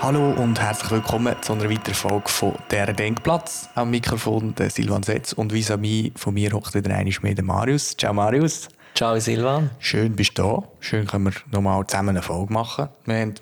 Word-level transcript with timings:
Hallo 0.00 0.30
und 0.30 0.58
herzlich 0.58 0.90
willkommen 0.90 1.36
zu 1.42 1.52
einer 1.52 1.68
weiteren 1.68 1.92
Folge 1.92 2.28
von 2.30 2.54
«Der 2.70 2.94
Denkplatz». 2.94 3.68
Am 3.74 3.90
Mikrofon 3.90 4.54
der 4.54 4.70
Silvan 4.70 5.02
Setz 5.02 5.34
und 5.34 5.52
vis-à-vis 5.52 6.12
von 6.16 6.32
mir 6.32 6.50
hockt 6.52 6.74
wieder 6.74 6.94
einmal 6.94 7.14
mehr 7.20 7.34
der 7.34 7.44
Marius. 7.44 7.94
Ciao 7.94 8.14
Marius. 8.14 8.68
Ciao 8.94 9.20
Silvan. 9.20 9.70
Schön 9.78 10.16
bist 10.16 10.38
du 10.38 10.42
da. 10.42 10.62
Schön 10.80 11.06
können 11.06 11.26
wir 11.26 11.34
nochmal 11.52 11.86
zusammen 11.86 12.10
eine 12.10 12.22
Folge 12.22 12.50
machen. 12.50 12.88
Wir 13.04 13.16
haben 13.16 13.34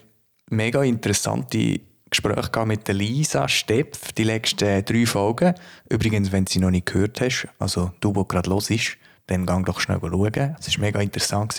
mega 0.50 0.82
interessante 0.82 1.78
Gespräche 2.16 2.64
mit 2.64 2.88
Lisa 2.88 3.46
Stepf, 3.46 4.12
die 4.12 4.24
letzten 4.24 4.84
drei 4.84 5.04
Folgen. 5.04 5.54
Übrigens, 5.90 6.32
wenn 6.32 6.46
du 6.46 6.52
sie 6.52 6.60
noch 6.60 6.70
nicht 6.70 6.86
gehört 6.86 7.20
hast, 7.20 7.46
also 7.58 7.92
du, 8.00 8.12
der 8.12 8.24
gerade 8.24 8.48
los 8.48 8.70
ist, 8.70 8.96
dann 9.26 9.44
geh 9.44 9.62
doch 9.64 9.80
schnell 9.80 10.00
schauen. 10.00 10.56
Es 10.58 10.74
war 10.74 10.80
mega 10.80 11.00
interessant. 11.00 11.54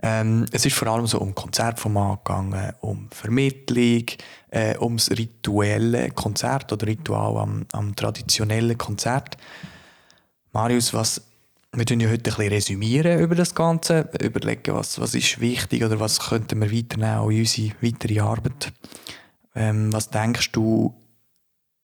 Ähm, 0.00 0.46
es 0.52 0.64
ist 0.64 0.76
vor 0.76 0.88
allem 0.88 1.06
so 1.06 1.18
um 1.18 1.34
Konzertformat 1.34 2.24
gegangen, 2.24 2.72
um 2.80 3.08
Vermittlung, 3.10 4.06
äh, 4.50 4.76
ums 4.78 5.10
rituelle 5.10 6.12
Konzert 6.12 6.72
oder 6.72 6.86
Ritual 6.86 7.36
am, 7.36 7.66
am 7.72 7.94
traditionellen 7.94 8.78
Konzert. 8.78 9.36
Marius, 10.52 10.94
was, 10.94 11.20
wir 11.72 11.84
tun 11.84 12.00
ja 12.00 12.08
heute 12.08 12.30
ein 12.30 12.36
bisschen 12.36 12.52
resümieren 12.52 13.20
über 13.20 13.34
das 13.34 13.54
Ganze, 13.54 14.08
überlegen, 14.22 14.74
was, 14.74 14.98
was 14.98 15.14
ist 15.14 15.40
wichtig 15.40 15.84
oder 15.84 16.00
was 16.00 16.20
könnten 16.20 16.60
wir 16.60 16.72
weiternehmen 16.72 17.30
in 17.32 17.40
unsere 17.40 17.72
weitere 17.82 18.20
Arbeit. 18.20 18.72
Ähm, 19.58 19.92
was 19.92 20.08
denkst 20.08 20.52
du, 20.52 20.94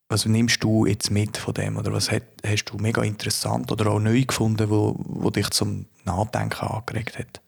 was 0.09 0.27
nimmst 0.27 0.63
du 0.63 0.87
jetzt 0.87 1.11
mit 1.11 1.37
von 1.37 1.55
dem 1.55 1.77
oder 1.77 1.93
was 1.93 2.09
hat, 2.09 2.23
hast 2.47 2.67
du 2.67 2.77
mega 2.77 3.03
interessant 3.03 3.73
oder 3.73 3.89
auch 3.91 3.99
neu 3.99 4.23
gefunden, 4.23 4.71
wo, 4.71 4.95
wo 4.99 5.29
dich 5.31 5.51
zum 5.51 5.87
Nachdenken 6.05 6.67
angeregt 6.69 7.19
hat? 7.19 7.41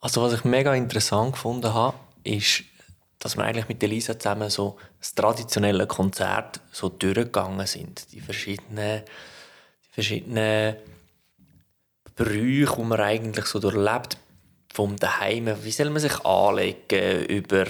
Also 0.00 0.20
was 0.20 0.32
ich 0.32 0.44
mega 0.44 0.74
interessant 0.74 1.34
gefunden 1.34 1.72
habe, 1.72 1.96
ist, 2.24 2.64
dass 3.20 3.36
wir 3.36 3.44
eigentlich 3.44 3.68
mit 3.68 3.80
Elisa 3.84 4.18
zusammen 4.18 4.50
so 4.50 4.78
das 4.98 5.14
traditionelle 5.14 5.86
Konzert 5.86 6.60
so 6.72 6.88
durchgegangen 6.88 7.68
sind. 7.68 8.10
Die 8.10 8.20
verschiedenen, 8.20 9.02
die 9.84 9.92
verschiedenen 9.92 10.76
Brüche, 12.16 12.74
die 12.76 12.82
man 12.82 13.00
eigentlich 13.00 13.44
so 13.44 13.60
durchlebt, 13.60 14.18
vom 14.74 14.96
Daheim, 14.96 15.54
wie 15.62 15.70
soll 15.70 15.90
man 15.90 16.00
sich 16.00 16.18
anlegen 16.24 17.26
über 17.26 17.66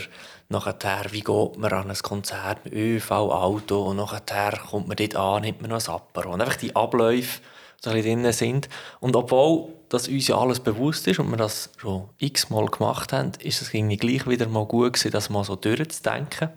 nachher, 0.48 1.06
wie 1.10 1.20
geht 1.20 1.58
man 1.58 1.72
an 1.72 1.90
ein 1.90 1.96
Konzert 1.96 2.64
mit 2.64 2.74
ÖV, 2.74 3.10
Auto 3.10 3.82
und 3.82 3.96
nachher 3.96 4.58
kommt 4.70 4.88
man 4.88 4.96
dort 4.96 5.16
an, 5.16 5.42
nimmt 5.42 5.62
man 5.62 5.70
noch 5.70 5.86
ein 5.86 5.94
Apero. 5.94 6.32
Und 6.32 6.40
einfach 6.40 6.56
die 6.56 6.74
Abläufe 6.76 7.40
so 7.82 7.90
ein 7.90 8.02
drin 8.02 8.32
sind. 8.32 8.68
Und 9.00 9.16
obwohl 9.16 9.68
das 9.88 10.08
uns 10.08 10.28
ja 10.28 10.38
alles 10.38 10.60
bewusst 10.60 11.06
ist 11.08 11.18
und 11.18 11.30
wir 11.30 11.36
das 11.36 11.70
schon 11.76 12.08
x-mal 12.18 12.66
gemacht 12.66 13.12
haben, 13.12 13.32
ist 13.40 13.60
es 13.60 13.74
irgendwie 13.74 13.96
gleich 13.96 14.26
wieder 14.26 14.46
mal 14.46 14.66
gut 14.66 14.94
gewesen, 14.94 15.10
das 15.10 15.30
mal 15.30 15.44
so 15.44 15.56
durchzudenken. 15.56 16.50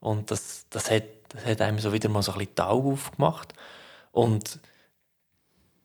Und 0.00 0.30
das, 0.30 0.66
das, 0.70 0.90
hat, 0.90 1.04
das 1.30 1.44
hat 1.44 1.60
einem 1.60 1.78
so 1.78 1.92
wieder 1.92 2.08
mal 2.08 2.22
so 2.22 2.32
ein 2.32 2.38
bisschen 2.38 2.54
die 2.56 2.62
Augen 2.62 2.92
aufgemacht. 2.92 3.54
Und 4.12 4.58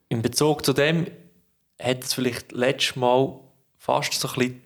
in 0.08 0.22
Bezug 0.22 0.64
zu 0.64 0.72
dem 0.72 1.06
hat 1.80 2.04
es 2.04 2.14
vielleicht 2.14 2.52
letztes 2.52 2.96
Mal 2.96 3.38
fast 3.76 4.12
so 4.14 4.28
ein 4.28 4.34
bisschen 4.34 4.62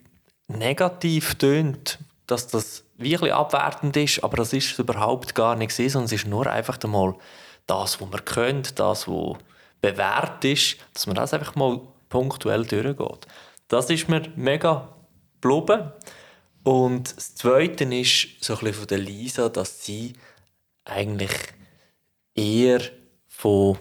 negativ 0.49 1.35
tönt, 1.37 1.99
dass 2.33 2.49
das 2.49 2.85
wirklich 2.97 3.33
abwertend 3.33 3.97
ist, 3.97 4.25
aber 4.25 4.39
das 4.39 4.53
ist 4.53 4.79
überhaupt 4.79 5.35
gar 5.35 5.55
nicht 5.55 5.75
sondern 5.75 6.05
es 6.05 6.13
ist 6.13 6.27
nur 6.27 6.47
einfach 6.47 6.79
einmal 6.83 7.15
das, 7.67 8.01
was 8.01 8.09
man 8.09 8.25
kennt, 8.25 8.79
das, 8.79 9.07
was 9.07 9.37
bewährt 9.83 10.45
ist, 10.45 10.79
dass 10.95 11.07
man 11.07 11.17
das 11.17 11.35
einfach 11.35 11.55
mal 11.55 11.81
punktuell 12.09 12.65
durchgeht. 12.65 13.27
Das 13.69 13.91
ist 13.91 14.09
mir 14.09 14.23
mega 14.35 14.89
geblieben. 15.41 15.93
Und 16.63 17.17
das 17.17 17.35
Zweite 17.35 17.85
ist 17.85 18.29
so 18.41 18.57
ein 18.57 18.73
von 18.73 18.87
der 18.87 18.99
Lisa, 18.99 19.49
dass 19.49 19.85
sie 19.85 20.15
eigentlich 20.85 21.33
eher 22.35 22.81
von, 23.29 23.79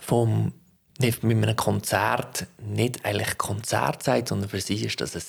vom, 0.00 0.52
nicht 0.98 1.22
mit 1.22 1.36
einem 1.36 1.56
Konzert 1.56 2.46
nicht 2.58 3.04
eigentlich 3.04 3.38
Konzert 3.38 4.02
sagt, 4.02 4.28
sondern 4.28 4.48
für 4.48 4.60
sie 4.60 4.84
ist 4.84 5.00
das 5.00 5.14
ein 5.14 5.22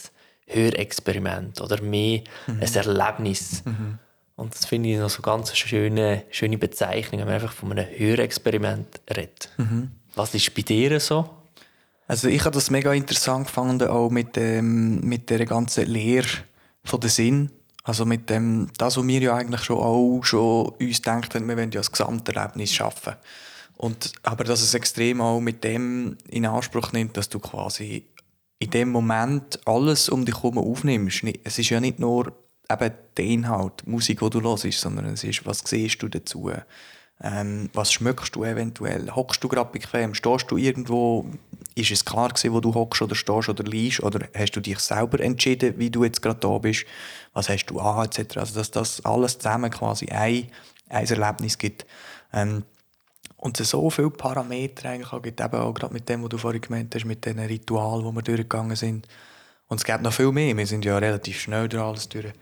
Hörexperiment 0.50 1.62
oder 1.62 1.82
mehr 1.82 2.22
mhm. 2.48 2.62
ein 2.62 2.76
Erlebnis. 2.76 3.64
Mhm. 3.66 4.00
Und 4.36 4.56
das 4.56 4.66
finde 4.66 4.90
ich 4.90 4.98
noch 4.98 5.10
so 5.10 5.22
ganz 5.22 5.56
schöne, 5.56 6.24
schöne 6.32 6.58
Bezeichnung, 6.58 7.20
wenn 7.20 7.28
man 7.28 7.36
einfach 7.36 7.52
von 7.52 7.72
einem 7.72 7.86
Hörexperiment 7.86 9.02
redet. 9.10 9.50
Mhm. 9.58 9.92
Was 10.16 10.34
ist 10.34 10.54
bei 10.54 10.62
dir 10.62 11.00
so? 11.00 11.30
Also 12.08 12.28
ich 12.28 12.44
habe 12.44 12.56
das 12.56 12.72
mega 12.72 12.92
interessant 12.94 13.48
gefunden, 13.48 13.88
auch 13.88 14.10
mit, 14.10 14.36
dem, 14.36 15.02
mit 15.02 15.30
der 15.30 15.46
ganzen 15.46 15.86
Lehre 15.86 16.28
von 16.84 17.00
der 17.00 17.10
Sinn. 17.10 17.52
Also 17.84 18.06
mit 18.06 18.30
dem, 18.30 18.70
das, 18.78 18.98
was 18.98 19.08
wir 19.08 19.20
ja 19.20 19.36
eigentlich 19.36 19.62
schon 19.62 19.78
auch 19.78 20.22
schon 20.24 20.70
uns 20.70 21.02
denken, 21.02 21.48
wir 21.48 21.58
wollen 21.58 21.72
ja 21.72 21.82
das 21.82 21.92
Gesamterlebnis 21.92 22.74
schaffen. 22.74 23.14
Und, 23.78 24.12
aber 24.24 24.44
dass 24.44 24.62
es 24.62 24.74
extrem 24.74 25.22
auch 25.22 25.40
mit 25.40 25.64
dem 25.64 26.18
in 26.28 26.46
Anspruch 26.46 26.92
nimmt, 26.92 27.16
dass 27.16 27.30
du 27.30 27.40
quasi 27.40 28.06
in 28.60 28.70
dem 28.72 28.90
Moment 28.90 29.60
alles 29.66 30.10
um 30.10 30.26
dich 30.26 30.36
herum 30.36 30.58
aufnimmst. 30.58 31.24
Es 31.44 31.58
ist 31.58 31.70
ja 31.70 31.80
nicht 31.80 32.00
nur 32.00 32.34
eben 32.70 32.92
der 33.18 33.26
Inhalt, 33.26 33.84
die 33.86 33.90
Musik, 33.90 34.20
die 34.20 34.30
du 34.30 34.42
hörst, 34.42 34.72
sondern 34.74 35.06
es 35.06 35.24
ist, 35.24 35.46
was 35.46 35.64
siehst 35.66 36.04
du 36.04 36.10
dazu? 36.10 36.52
Ähm, 37.22 37.70
was 37.74 37.92
schmückst 37.92 38.36
du 38.36 38.44
eventuell? 38.44 39.14
Hockst 39.14 39.44
du 39.44 39.48
gerade 39.48 39.72
bequem? 39.72 40.14
Stehst 40.14 40.52
du 40.52 40.58
irgendwo? 40.58 41.26
Ist 41.76 41.92
es 41.92 42.06
klar 42.06 42.30
gewesen, 42.30 42.54
wo 42.54 42.60
du 42.60 42.74
hockst 42.74 43.02
oder 43.02 43.16
stehst 43.16 43.50
oder 43.50 43.64
liegst? 43.64 44.02
Oder 44.02 44.28
hast 44.38 44.52
du 44.52 44.62
dich 44.62 44.80
selber 44.80 45.20
entschieden, 45.20 45.76
wie 45.78 45.90
du 45.90 46.04
jetzt 46.04 46.22
gerade 46.22 46.40
da 46.40 46.58
bist? 46.58 46.86
Was 47.34 47.50
hast 47.50 47.66
du 47.68 47.80
an, 47.80 48.06
etc. 48.06 48.38
Also, 48.38 48.56
dass 48.56 48.72
das 48.72 49.06
alles 49.06 49.38
zusammen 49.38 49.72
quasi 49.72 50.08
ein, 50.08 50.50
ein 50.90 51.06
Erlebnis 51.06 51.58
gibt. 51.58 51.86
Ähm, 52.34 52.64
und 53.40 53.60
es 53.60 53.70
so 53.70 53.90
viele 53.90 54.10
Parameter 54.10 54.90
eigentlich 54.90 55.22
gibt, 55.22 55.40
eben 55.40 55.56
auch 55.56 55.74
gerade 55.74 55.94
mit 55.94 56.10
dem, 56.10 56.24
was 56.24 56.30
du 56.30 56.38
vorhin 56.38 56.62
gemeint 56.62 56.94
hast, 56.94 57.06
mit 57.06 57.26
den 57.26 57.40
Ritualen, 57.40 58.06
die 58.06 58.16
wir 58.16 58.22
durchgegangen 58.22 58.76
sind. 58.76 59.08
Und 59.68 59.78
es 59.78 59.86
gibt 59.86 60.02
noch 60.02 60.14
viel 60.14 60.32
mehr. 60.32 60.56
Wir 60.58 60.68
sind 60.68 60.84
ja 60.84 60.98
relativ 60.98 61.40
schnell 61.40 61.70
durch 61.70 61.82
alles 61.82 62.10
durch, 62.10 62.34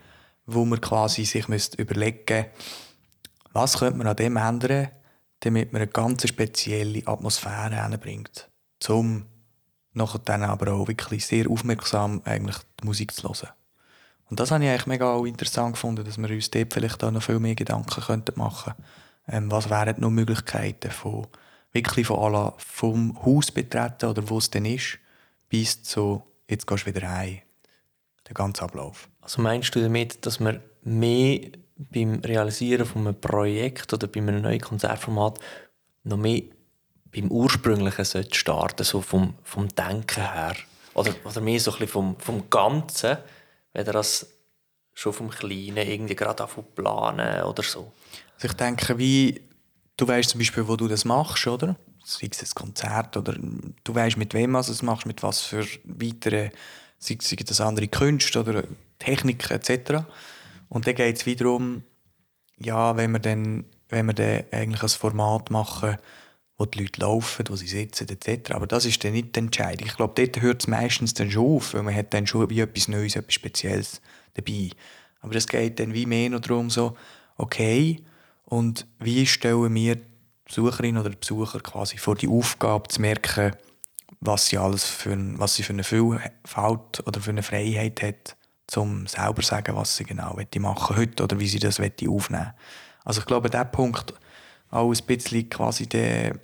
wo 0.48 0.66
man 0.66 0.82
quasi 0.82 1.24
sich 1.26 1.46
überlegen 1.78 2.18
müsste, 2.28 2.52
was 3.54 3.78
könnte 3.78 3.98
man 3.98 4.08
an 4.08 4.16
dem 4.16 4.38
ändern, 4.38 4.90
damit 5.42 5.72
man 5.72 5.84
eine 5.84 5.92
ganz 5.92 6.28
spezielle 6.28 7.06
Atmosphäre 7.06 7.84
hinbringt, 7.88 8.50
um 8.88 9.26
dann 10.26 10.44
aber 10.44 10.74
auch 10.74 10.88
wirklich 10.88 11.26
sehr 11.26 11.50
aufmerksam 11.50 12.22
eigentlich 12.26 12.58
die 12.82 12.86
Musik 12.86 13.14
zu 13.14 13.28
hören. 13.28 13.50
Und 14.30 14.40
das 14.40 14.52
habe 14.52 14.64
ich 14.64 14.70
eigentlich 14.70 14.88
mega 14.88 15.18
interessant 15.26 15.74
gefunden, 15.74 16.06
dass 16.06 16.18
wir 16.18 16.30
uns 16.30 16.52
dort 16.52 16.74
vielleicht 16.74 17.04
auch 17.04 17.12
noch 17.12 17.24
viel 17.24 17.40
mehr 17.40 17.56
Gedanken 17.56 18.02
machen 18.36 18.74
könnten. 18.74 18.84
Ähm, 19.28 19.52
was 19.52 19.70
wären 19.70 20.00
noch 20.00 20.10
Möglichkeiten 20.10 20.92
von 20.92 21.28
wirklich 21.74 22.08
von 22.08 22.20
aller 22.20 22.54
vom 22.58 23.24
Haus 23.24 23.52
betreten 23.52 24.10
oder 24.10 24.30
wo 24.30 24.38
es 24.38 24.50
denn 24.50 24.66
ist, 24.66 25.00
bis 25.50 25.84
zu 25.84 26.24
jetzt 26.48 26.66
gehst 26.66 26.86
du 26.86 26.94
wieder 26.94 27.10
heim. 27.10 27.40
Der 28.28 28.34
ganze 28.34 28.64
Ablauf. 28.64 29.10
Also 29.22 29.42
meinst 29.42 29.76
du 29.76 29.82
damit, 29.82 30.26
dass 30.26 30.40
man 30.40 30.62
mehr 30.84 31.42
beim 31.78 32.16
Realisieren 32.22 32.86
von 32.86 33.08
einem 33.08 33.20
Projekt 33.20 33.94
oder 33.94 34.08
bei 34.08 34.20
einem 34.20 34.42
neuen 34.42 34.62
Konzertformat 34.62 35.40
noch 36.04 36.18
mehr 36.18 36.44
beim 37.14 37.32
Ursprünglichen 37.32 38.06
sollte 38.06 38.36
starten, 38.36 38.84
so 38.84 39.02
vom, 39.02 39.36
vom 39.44 39.70
Denken 39.70 40.32
her. 40.32 40.56
Oder, 40.94 41.14
oder 41.24 41.42
mehr 41.42 41.60
so 41.60 41.72
ein 41.72 41.80
bisschen 41.80 41.94
vom, 41.94 42.20
vom 42.20 42.50
Ganzen, 42.50 43.18
wenn 43.74 43.86
das 43.86 44.28
schon 44.94 45.14
vom 45.14 45.30
Kleinen 45.30 45.78
irgendwie 45.78 46.16
gerade 46.16 46.44
anfangen 46.44 46.68
planen 46.74 47.44
oder 47.44 47.64
so. 47.64 47.92
Also 48.38 48.50
ich 48.50 48.54
denke, 48.54 49.00
wie 49.00 49.42
du 49.98 50.08
weißt 50.08 50.30
zum 50.30 50.40
Beispiel, 50.40 50.68
wo 50.68 50.76
du 50.76 50.88
das 50.88 51.06
machst, 51.06 51.48
oder? 51.48 51.76
Sei 52.04 52.30
es 52.32 52.42
ein 52.42 52.56
Konzert 52.56 53.18
oder 53.18 53.36
du 53.84 53.96
weißt, 53.96 54.16
mit 54.18 54.34
wem 54.36 54.54
du 54.54 54.60
es 54.60 54.82
machst, 54.84 55.08
mit 55.08 55.24
was 55.24 55.42
für 55.42 55.66
weitere, 55.84 56.52
sei, 57.00 57.18
sei 57.20 57.36
das 57.38 57.60
andere 57.60 57.88
Künste 57.88 58.40
oder 58.40 58.64
Technik 59.00 59.50
etc. 59.50 60.06
Und 60.70 60.86
dann 60.86 60.96
geht 60.96 61.18
es 61.18 61.26
wiederum, 61.26 61.82
ja, 62.60 62.96
wenn 62.96 63.12
wir 63.12 63.20
dann, 63.20 63.66
wenn 63.90 64.06
wir 64.06 64.14
dann 64.14 64.44
eigentlich 64.52 64.84
ein 64.84 64.90
Format 64.90 65.50
machen, 65.50 65.98
wo 66.60 66.66
die 66.66 66.84
Leute 66.84 67.02
laufen, 67.02 67.46
wo 67.50 67.56
sie 67.56 67.68
sitzen 67.68 68.08
etc. 68.08 68.52
Aber 68.52 68.68
das 68.68 68.86
ist 68.86 69.04
dann 69.04 69.14
nicht 69.14 69.36
die 69.36 69.40
Entscheidung. 69.40 69.88
Ich 69.88 69.96
glaube, 69.96 70.14
dort 70.16 70.42
hört 70.42 70.62
es 70.62 70.68
meistens 70.68 71.16
dann 71.16 71.32
schon 71.32 71.58
auf, 71.58 71.74
weil 71.74 71.84
man 71.84 71.96
hat 71.96 72.14
dann 72.14 72.28
schon 72.28 72.50
wie 72.52 72.60
etwas 72.60 72.88
Neues, 72.88 73.16
etwas 73.16 73.34
Spezielles 73.34 74.02
dabei. 74.36 74.70
Aber 75.22 75.36
es 75.36 75.48
geht 75.48 75.80
dann 75.80 75.94
wie 75.94 76.06
mehr 76.06 76.30
noch 76.30 76.40
darum, 76.40 76.70
so, 76.70 76.96
okay, 77.38 78.04
und 78.50 78.88
wie 79.00 79.26
stellen 79.26 79.74
wir 79.74 79.98
Besucherinnen 80.46 81.02
oder 81.02 81.16
Besucher 81.16 81.60
quasi 81.60 81.98
vor 81.98 82.16
die 82.16 82.30
Aufgabe 82.30 82.88
zu 82.88 83.02
merken, 83.02 83.54
was 84.22 84.48
sie 84.48 84.58
alles 84.58 84.86
für, 84.86 85.12
ein, 85.12 85.38
was 85.38 85.56
sie 85.56 85.64
für 85.64 85.74
eine 85.74 85.84
Vielfalt 85.84 87.06
oder 87.06 87.20
für 87.20 87.32
eine 87.32 87.44
Freiheit 87.44 88.02
hat 88.02 88.38
um 88.76 89.08
selber 89.08 89.42
zu 89.42 89.48
sagen, 89.48 89.76
was 89.76 89.96
sie 89.96 90.04
genau 90.04 90.38
machen 90.60 90.98
heute 90.98 91.24
oder 91.24 91.40
wie 91.40 91.48
sie 91.48 91.60
das 91.60 91.80
aufnehmen 91.80 92.54
Also 93.06 93.22
ich 93.22 93.26
glaube, 93.26 93.50
der 93.50 93.66
Punkt 93.66 94.14
auch 94.70 94.92
ein 94.92 95.06
bisschen 95.06 95.50
quasi 95.50 95.88
der, 95.88 96.38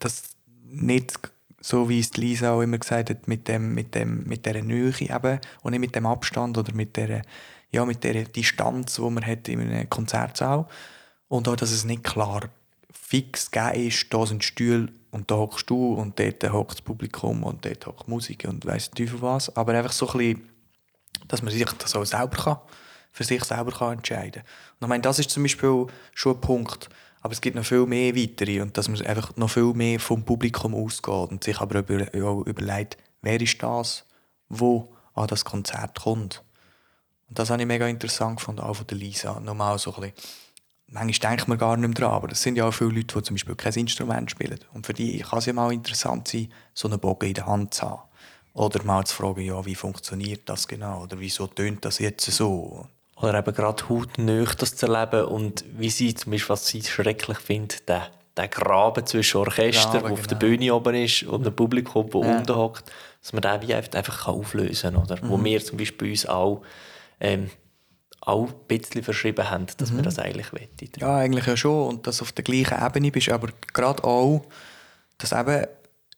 das 0.00 0.30
nicht 0.64 1.18
so 1.60 1.88
wie 1.88 2.00
es 2.00 2.16
Lisa 2.16 2.52
auch 2.52 2.62
immer 2.62 2.78
gesagt 2.78 3.10
hat, 3.10 3.28
mit, 3.28 3.46
dem, 3.46 3.74
mit, 3.74 3.94
dem, 3.94 4.24
mit 4.24 4.46
dieser 4.46 4.62
Nähe 4.62 4.92
eben 4.98 5.40
und 5.62 5.72
nicht 5.72 5.80
mit 5.80 5.94
dem 5.94 6.06
Abstand 6.06 6.56
oder 6.56 6.72
mit 6.74 6.96
der, 6.96 7.22
ja, 7.70 7.84
mit 7.84 8.02
der 8.02 8.24
Distanz, 8.24 8.96
die 8.96 9.02
man 9.02 9.24
hat 9.24 9.46
in 9.46 9.60
einem 9.60 9.90
Konzertsaal. 9.90 10.66
Und 11.30 11.46
auch, 11.46 11.54
dass 11.54 11.70
es 11.70 11.84
nicht 11.84 12.02
klar 12.02 12.50
fix 12.92 13.52
gegeben 13.52 13.86
ist, 13.86 14.12
da 14.12 14.26
sind 14.26 14.42
Stühle 14.42 14.88
und 15.12 15.30
da 15.30 15.36
hockst 15.36 15.70
du 15.70 15.94
und 15.94 16.18
dort 16.18 16.42
hockt 16.52 16.72
das 16.72 16.82
Publikum 16.82 17.44
und 17.44 17.64
dort 17.64 17.86
hockt 17.86 18.08
Musik 18.08 18.46
und 18.48 18.66
weiss 18.66 18.90
Teufel 18.90 19.22
was. 19.22 19.56
Aber 19.56 19.72
einfach 19.74 19.92
so 19.92 20.08
ein 20.08 20.18
bisschen, 20.18 20.50
dass 21.28 21.40
man 21.40 21.52
sich 21.52 21.64
das 21.64 21.94
auch 21.94 22.04
selber 22.04 22.36
kann, 22.36 22.58
für 23.12 23.22
sich 23.22 23.44
selber 23.44 23.70
kann 23.70 23.98
entscheiden 23.98 24.42
kann. 24.42 24.80
Und 24.80 24.86
ich 24.86 24.88
meine, 24.88 25.02
das 25.02 25.20
ist 25.20 25.30
zum 25.30 25.44
Beispiel 25.44 25.86
schon 26.14 26.34
ein 26.34 26.40
Punkt, 26.40 26.90
aber 27.20 27.32
es 27.32 27.40
gibt 27.40 27.54
noch 27.54 27.64
viel 27.64 27.86
mehr 27.86 28.16
weitere 28.16 28.60
und 28.60 28.76
dass 28.76 28.88
man 28.88 29.00
einfach 29.02 29.36
noch 29.36 29.50
viel 29.50 29.72
mehr 29.72 30.00
vom 30.00 30.24
Publikum 30.24 30.74
ausgeht 30.74 31.30
und 31.30 31.44
sich 31.44 31.60
aber 31.60 31.78
über, 31.78 32.08
auch 32.26 32.44
überlegt, 32.44 32.96
wer 33.22 33.40
ist 33.40 33.62
das, 33.62 34.04
wo 34.48 34.92
an 35.14 35.28
das 35.28 35.44
Konzert 35.44 36.00
kommt. 36.00 36.42
Und 37.28 37.38
das 37.38 37.50
habe 37.50 37.62
ich 37.62 37.68
mega 37.68 37.86
interessant 37.86 38.38
gefunden, 38.38 38.62
auch 38.62 38.74
von 38.74 38.86
der 38.88 38.98
Lisa. 38.98 39.38
Nochmal 39.38 39.78
so 39.78 39.94
ein 39.94 40.00
bisschen, 40.00 40.16
manchmal 40.90 41.30
denkt 41.30 41.48
man 41.48 41.58
gar 41.58 41.76
nicht 41.76 41.88
mehr 41.88 41.94
dran, 41.94 42.14
aber 42.14 42.30
es 42.32 42.42
sind 42.42 42.56
ja 42.56 42.66
auch 42.66 42.72
viele 42.72 42.90
Leute, 42.90 43.18
die 43.18 43.22
zum 43.22 43.34
Beispiel 43.34 43.54
kein 43.54 43.72
Instrument 43.74 44.30
spielen. 44.30 44.58
Und 44.72 44.86
für 44.86 44.92
die 44.92 45.18
kann 45.20 45.38
es 45.38 45.46
ja 45.46 45.52
mal 45.52 45.72
interessant 45.72 46.28
sein, 46.28 46.52
so 46.74 46.88
einen 46.88 46.98
Bogen 46.98 47.28
in 47.28 47.34
der 47.34 47.46
Hand 47.46 47.74
zu 47.74 47.82
haben. 47.82 48.02
Oder 48.52 48.82
mal 48.82 49.04
zu 49.04 49.14
fragen, 49.14 49.42
ja, 49.42 49.64
wie 49.64 49.76
funktioniert 49.76 50.42
das 50.46 50.66
genau? 50.66 51.02
Oder 51.04 51.20
wieso 51.20 51.46
tönt 51.46 51.84
das 51.84 51.98
jetzt 52.00 52.26
so? 52.30 52.86
Oder 53.16 53.38
eben 53.38 53.54
gerade 53.54 53.88
hautnah 53.88 54.44
das 54.58 54.76
zu 54.76 54.86
erleben 54.86 55.26
und 55.26 55.64
wie 55.76 55.90
sie 55.90 56.14
zum 56.14 56.32
Beispiel, 56.32 56.48
was 56.48 56.66
sie 56.66 56.82
schrecklich 56.82 57.38
findet, 57.38 57.88
der, 57.88 58.08
der 58.36 58.48
Graben 58.48 59.06
zwischen 59.06 59.36
Orchester, 59.38 60.00
der 60.00 60.10
auf 60.10 60.26
der 60.26 60.38
genau. 60.38 60.50
Bühne 60.50 60.74
oben 60.74 60.94
ist, 60.94 61.22
und 61.24 61.44
dem 61.44 61.54
Publikum, 61.54 62.08
das 62.10 62.22
ja. 62.22 62.36
unten 62.36 62.56
hockt, 62.56 62.90
dass 63.20 63.32
man 63.32 63.42
den 63.42 63.68
wie 63.68 63.74
einfach 63.74 64.26
auflösen 64.26 64.94
kann. 64.94 65.02
Oder? 65.02 65.22
Mhm. 65.22 65.28
Wo 65.28 65.44
wir 65.44 65.64
zum 65.64 65.78
Beispiel 65.78 66.08
bei 66.08 66.10
uns 66.12 66.26
auch, 66.26 66.62
ähm, 67.20 67.50
auch 68.20 68.48
ein 68.48 68.54
bisschen 68.68 69.02
verschrieben 69.02 69.50
haben, 69.50 69.66
dass 69.78 69.90
mhm. 69.90 69.96
wir 69.96 70.02
das 70.02 70.18
eigentlich 70.18 70.52
wollen. 70.52 70.68
Ja, 70.98 71.16
eigentlich 71.16 71.46
ja 71.46 71.56
schon. 71.56 71.88
Und 71.88 72.06
dass 72.06 72.18
du 72.18 72.22
auf 72.22 72.32
der 72.32 72.44
gleichen 72.44 72.84
Ebene 72.84 73.10
bist, 73.10 73.30
aber 73.30 73.48
gerade 73.72 74.04
auch, 74.04 74.44
dass 75.18 75.32
eben 75.32 75.66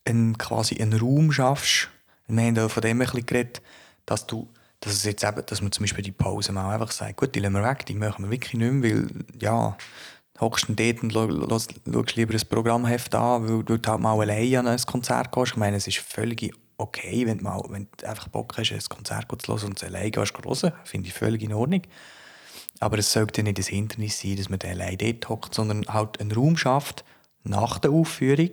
ein, 0.04 0.38
quasi 0.38 0.81
einen 0.81 0.99
Raum 0.99 1.31
schaffst. 1.32 1.88
Wir 2.26 2.43
haben 2.44 2.69
von 2.69 2.81
dem 2.81 3.00
ein 3.00 3.06
bisschen 3.06 3.26
geredet, 3.26 3.62
dass 4.06 4.26
du 4.26 4.49
dass, 4.82 4.94
es 4.94 5.04
jetzt 5.04 5.22
eben, 5.22 5.46
dass 5.46 5.62
man 5.62 5.70
zum 5.70 5.84
Beispiel 5.84 6.02
die 6.02 6.12
Pause 6.12 6.52
mal 6.52 6.75
einfach 6.75 6.90
sagt, 6.90 7.16
gut, 7.16 7.34
die 7.34 7.40
lassen 7.40 7.54
wir 7.54 7.62
weg, 7.62 7.87
die 7.87 7.94
machen 7.94 8.25
wir 8.25 8.31
wirklich 8.32 8.54
nicht 8.54 8.72
mehr, 8.72 8.94
weil, 8.96 9.08
ja, 9.40 9.76
hockst 10.40 10.69
du 10.69 10.75
dort 10.75 11.02
und 11.04 11.12
schaust 11.12 12.16
lieber 12.16 12.34
ein 12.34 12.49
Programmheft 12.49 13.14
an, 13.14 13.49
weil 13.49 13.62
du 13.62 13.78
halt 13.87 14.00
mal 14.00 14.20
alleine 14.20 14.58
an 14.58 14.66
ein 14.66 14.78
Konzert 14.78 15.31
gehst. 15.31 15.52
Ich 15.52 15.56
meine, 15.56 15.76
es 15.76 15.87
ist 15.87 15.99
völlig 15.99 16.52
okay, 16.82 17.26
wenn 17.26 17.38
du, 17.38 17.44
mal, 17.44 17.62
wenn 17.69 17.88
du 17.96 18.08
einfach 18.08 18.29
Bock 18.29 18.56
hast, 18.58 18.73
ein 18.73 18.81
Konzert 18.88 19.26
zu 19.43 19.52
hören 19.52 19.67
und 19.67 19.76
es 19.76 19.84
alleine 19.84 20.11
gehst 20.11 20.34
hören. 20.37 20.73
Finde 20.84 21.08
ich 21.08 21.14
völlig 21.14 21.43
in 21.43 21.52
Ordnung. 21.52 21.82
Aber 22.81 22.99
es 22.99 23.12
sollte 23.12 23.43
nicht 23.43 23.58
das 23.58 23.69
Hindernis 23.69 24.20
sein, 24.20 24.37
dass 24.37 24.49
man 24.49 24.61
alleine 24.62 24.96
dort 24.96 25.29
hockt, 25.29 25.55
sondern 25.55 25.87
halt 25.87 26.20
einen 26.20 26.32
Raum 26.32 26.56
schafft, 26.56 27.05
nach 27.44 27.79
der 27.79 27.90
Aufführung, 27.90 28.50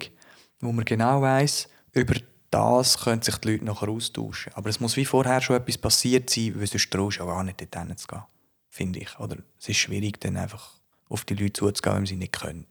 wo 0.62 0.72
man 0.72 0.86
genau 0.86 1.22
weiß 1.22 1.70
über 1.94 2.16
das 2.52 3.00
können 3.00 3.22
sich 3.22 3.38
die 3.38 3.52
Leute 3.52 3.66
nachher 3.66 3.90
austauschen. 3.90 4.54
Aber 4.56 4.70
es 4.70 4.80
muss 4.80 4.96
wie 4.96 5.06
vorher 5.06 5.42
schon 5.42 5.58
etwas 5.58 5.78
passiert 5.78 6.30
sein, 6.30 6.60
weil 6.60 6.68
sonst 6.68 6.92
traust 6.92 7.20
du 7.20 7.24
auch 7.24 7.28
gar 7.28 7.44
nicht 7.44 7.62
dorthin 7.62 7.96
zu 7.96 8.08
gehen, 8.08 8.24
finde 8.70 9.00
ich. 9.00 9.20
Oder 9.20 9.38
es 9.60 9.70
ist 9.70 9.78
schwierig, 9.78 10.20
dann 10.20 10.38
einfach 10.38 10.74
auf 11.10 11.25
die 11.25 11.36
Leute 11.36 11.54
zuzugehen, 11.54 11.98
wenn 11.98 12.06
sie 12.06 12.16
nicht 12.16 12.34
können. 12.34 12.68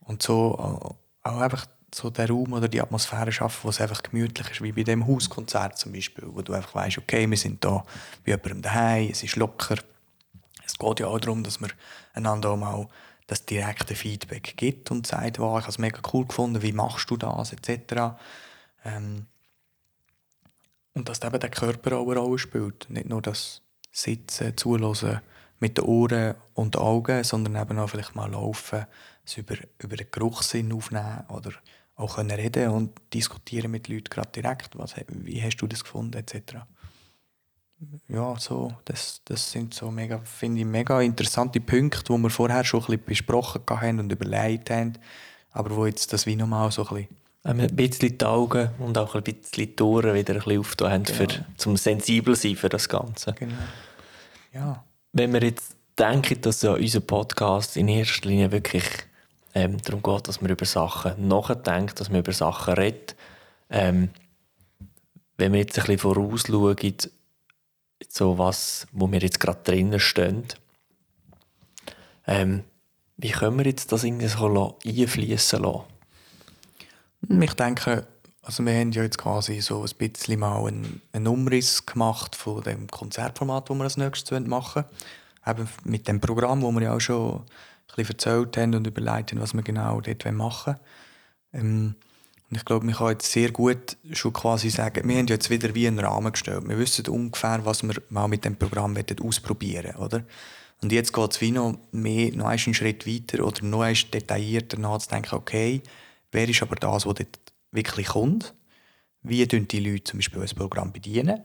Und 0.00 0.22
so 0.22 0.54
äh, 1.24 1.28
auch 1.28 1.40
einfach 1.40 1.66
so 1.94 2.10
der 2.10 2.28
Raum 2.28 2.52
oder 2.52 2.68
die 2.68 2.80
Atmosphäre 2.80 3.32
schaffen, 3.32 3.64
wo 3.64 3.68
es 3.68 3.80
einfach 3.80 4.02
gemütlich 4.02 4.50
ist, 4.50 4.62
wie 4.62 4.72
bei 4.72 4.82
dem 4.82 5.06
Hauskonzert 5.06 5.78
zum 5.78 5.92
Beispiel, 5.92 6.24
wo 6.26 6.42
du 6.42 6.52
einfach 6.52 6.74
weißt, 6.74 6.98
okay, 6.98 7.28
wir 7.28 7.36
sind 7.36 7.64
da 7.64 7.84
bei 8.24 8.32
jemandem 8.32 8.62
daheim, 8.62 9.10
es 9.10 9.22
ist 9.22 9.36
locker. 9.36 9.76
Es 10.64 10.78
geht 10.78 11.00
ja 11.00 11.06
auch 11.06 11.18
darum, 11.18 11.42
dass 11.42 11.60
wir 11.60 11.68
einander 12.14 12.50
auch 12.50 12.56
mal 12.56 12.88
das 13.26 13.44
direkte 13.44 13.94
Feedback 13.94 14.54
gibt 14.56 14.90
und 14.90 15.06
sagt, 15.06 15.38
wow, 15.38 15.58
ich 15.58 15.64
habe 15.64 15.70
es 15.70 15.78
mega 15.78 16.00
cool 16.12 16.26
gefunden, 16.26 16.62
wie 16.62 16.72
machst 16.72 17.10
du 17.10 17.16
das, 17.16 17.52
etc. 17.52 18.16
Ähm, 18.84 19.26
und 20.94 21.08
dass 21.08 21.22
eben 21.22 21.40
der 21.40 21.50
Körper 21.50 21.96
auch 21.96 22.10
eine 22.10 22.20
Rolle 22.20 22.38
spielt. 22.38 22.88
Nicht 22.90 23.08
nur 23.08 23.22
das 23.22 23.62
Sitzen, 23.90 24.56
Zuhören 24.56 25.20
mit 25.60 25.78
den 25.78 25.84
Ohren 25.84 26.34
und 26.54 26.74
den 26.74 26.82
Augen, 26.82 27.22
sondern 27.24 27.56
eben 27.56 27.78
auch 27.78 27.88
vielleicht 27.88 28.14
mal 28.14 28.30
laufen, 28.30 28.86
es 29.24 29.36
über, 29.36 29.54
über 29.78 29.96
den 29.96 30.10
Geruchssinn 30.10 30.72
aufnehmen 30.72 31.24
oder 31.28 31.52
auch 31.96 32.16
können 32.16 32.30
reden 32.30 32.70
und 32.70 32.92
diskutieren 33.12 33.70
mit 33.70 33.88
Leuten 33.88 34.10
gerade 34.10 34.30
direkt, 34.30 34.78
was, 34.78 34.94
wie 35.08 35.42
hast 35.42 35.56
du 35.56 35.66
das 35.66 35.84
gefunden, 35.84 36.18
etc 36.18 36.64
ja, 38.08 38.36
so, 38.38 38.72
das, 38.84 39.20
das 39.24 39.50
sind 39.50 39.74
so 39.74 39.90
mega, 39.90 40.18
finde 40.18 40.60
ich, 40.60 40.66
mega 40.66 41.00
interessante 41.00 41.60
Punkte, 41.60 42.12
die 42.12 42.18
wir 42.18 42.30
vorher 42.30 42.64
schon 42.64 42.80
ein 42.80 42.86
bisschen 42.86 43.04
besprochen 43.04 43.62
haben 43.68 44.00
und 44.00 44.12
überlegt 44.12 44.70
haben, 44.70 44.94
aber 45.50 45.76
wo 45.76 45.86
jetzt 45.86 46.12
das 46.12 46.26
wie 46.26 46.36
nochmal 46.36 46.70
so 46.70 46.86
ein 46.88 46.94
bisschen 46.94 47.22
ein 47.44 47.74
bisschen 47.74 48.18
die 48.18 48.24
Augen 48.24 48.70
und 48.78 48.96
auch 48.96 49.16
ein 49.16 49.22
bisschen 49.24 49.74
die 49.74 49.82
Ohren 49.82 50.14
wieder 50.14 50.34
ein 50.34 50.38
bisschen 50.38 50.60
aufgetan 50.60 50.92
haben, 50.92 51.02
genau. 51.02 51.18
für, 51.18 51.44
zum 51.56 51.76
sensibel 51.76 52.36
sein 52.36 52.54
für 52.54 52.68
das 52.68 52.88
Ganze. 52.88 53.32
Genau. 53.32 53.54
Ja. 54.52 54.84
Wenn 55.12 55.32
wir 55.32 55.42
jetzt 55.42 55.74
denken, 55.98 56.40
dass 56.40 56.62
ja 56.62 56.74
unser 56.74 57.00
Podcast 57.00 57.76
in 57.76 57.88
erster 57.88 58.28
Linie 58.28 58.52
wirklich 58.52 58.84
ähm, 59.54 59.78
darum 59.82 60.02
geht, 60.02 60.28
dass 60.28 60.40
man 60.40 60.50
über 60.50 60.64
Sachen 60.64 61.28
nachdenkt, 61.28 62.00
dass 62.00 62.10
man 62.10 62.20
über 62.20 62.32
Sachen 62.32 62.74
redet, 62.74 63.16
ähm, 63.70 64.10
wenn 65.36 65.52
wir 65.52 65.60
jetzt 65.60 65.78
ein 65.78 65.86
bisschen 65.86 65.98
vorausschauen, 65.98 66.96
so 68.08 68.38
was, 68.38 68.86
wo 68.92 69.10
wir 69.10 69.20
jetzt 69.20 69.40
gerade 69.40 69.60
drinnen 69.64 70.00
stehen. 70.00 70.44
Ähm, 72.26 72.64
wie 73.16 73.30
können 73.30 73.58
wir 73.58 73.66
jetzt 73.66 73.92
das 73.92 74.04
irgendwie 74.04 74.28
so 74.28 74.78
einfließen 74.84 75.62
lassen? 75.62 75.82
Ich 77.40 77.54
denke, 77.54 78.06
also 78.42 78.64
wir 78.64 78.74
haben 78.74 78.92
ja 78.92 79.02
jetzt 79.02 79.18
quasi 79.18 79.60
so 79.60 79.82
ein 79.84 79.90
bisschen 79.96 80.40
mal 80.40 80.66
einen, 80.66 81.00
einen 81.12 81.28
Umriss 81.28 81.86
gemacht 81.86 82.34
von 82.34 82.62
dem 82.62 82.88
Konzertformat, 82.88 83.70
das 83.70 83.76
wir 83.76 83.84
als 83.84 83.96
nächstes 83.96 84.40
machen 84.46 84.84
wollen. 85.44 85.58
Eben 85.58 85.68
mit 85.84 86.08
dem 86.08 86.20
Programm, 86.20 86.62
wo 86.62 86.70
wir 86.72 86.82
ja 86.82 86.94
auch 86.94 87.00
schon 87.00 87.42
bisschen 87.96 88.14
erzählt 88.14 88.56
haben 88.56 88.74
und 88.74 88.86
überlegt 88.86 89.32
haben, 89.32 89.40
was 89.40 89.54
wir 89.54 89.62
genau 89.62 90.00
dort 90.00 90.32
machen 90.32 90.76
wollen. 91.52 91.64
Ähm, 91.64 91.94
und 92.52 92.56
ich 92.58 92.66
glaube, 92.66 92.84
man 92.84 92.94
kann 92.94 93.08
jetzt 93.08 93.32
sehr 93.32 93.50
gut 93.50 93.96
schon 94.12 94.34
quasi 94.34 94.68
sagen, 94.68 95.08
wir 95.08 95.16
haben 95.16 95.26
jetzt 95.26 95.48
wieder 95.48 95.74
wie 95.74 95.86
einen 95.86 95.98
Rahmen 95.98 96.32
gestellt. 96.32 96.68
Wir 96.68 96.78
wissen 96.78 97.06
ungefähr, 97.06 97.64
was 97.64 97.82
wir 97.82 97.94
mal 98.10 98.28
mit 98.28 98.44
dem 98.44 98.56
Programm 98.56 98.94
ausprobieren 99.22 99.96
oder? 99.96 100.22
Und 100.82 100.92
jetzt 100.92 101.14
geht 101.14 101.30
es 101.30 101.40
wie 101.40 101.52
noch 101.52 101.78
mehr, 101.92 102.30
noch 102.32 102.46
einen 102.46 102.58
Schritt 102.58 103.06
weiter 103.06 103.42
oder 103.46 103.64
noch 103.64 103.80
einen 103.80 103.96
detaillierter 104.12 104.78
nachzudenken, 104.78 105.36
okay, 105.36 105.82
wer 106.30 106.46
ist 106.46 106.60
aber 106.60 106.76
das, 106.76 107.06
was 107.06 107.14
dort 107.14 107.38
wirklich 107.70 108.08
kommt? 108.08 108.52
Wie 109.22 109.46
tun 109.46 109.66
die 109.66 109.80
Leute 109.80 110.04
zum 110.04 110.18
Beispiel 110.18 110.42
das 110.42 110.52
Programm 110.52 110.92
bedienen? 110.92 111.40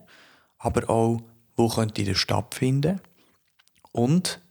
Aber 0.57 0.89
auch, 0.89 1.21
wo 1.55 1.69
könnte 1.69 2.03
das 2.03 2.17
stattfinden? 2.17 2.99
Und 3.93 4.41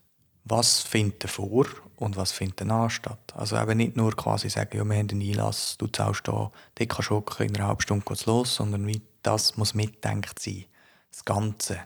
was 0.44 0.80
findet 0.80 1.28
vor 1.28 1.66
und 1.96 2.16
was 2.16 2.32
findet 2.32 2.60
danach 2.60 2.90
statt. 2.90 3.34
Also 3.34 3.56
eben 3.56 3.78
nicht 3.78 3.96
nur 3.96 4.14
quasi 4.14 4.48
sagen, 4.48 4.76
ja, 4.76 4.84
wir 4.84 4.96
haben 4.96 5.08
einen 5.10 5.20
Einlass, 5.20 5.76
du 5.78 5.86
zahlst 5.86 6.28
dort 6.28 6.52
kannst 6.76 7.10
du 7.10 7.22
in 7.42 7.56
einer 7.56 7.68
halben 7.68 7.80
Stunde 7.80 8.04
geht's 8.06 8.26
los, 8.26 8.54
sondern 8.54 8.86
wie 8.86 9.02
das 9.22 9.56
muss 9.56 9.74
mitdenkt 9.74 10.38
sein. 10.38 10.66
Das 11.10 11.24
Ganze 11.24 11.80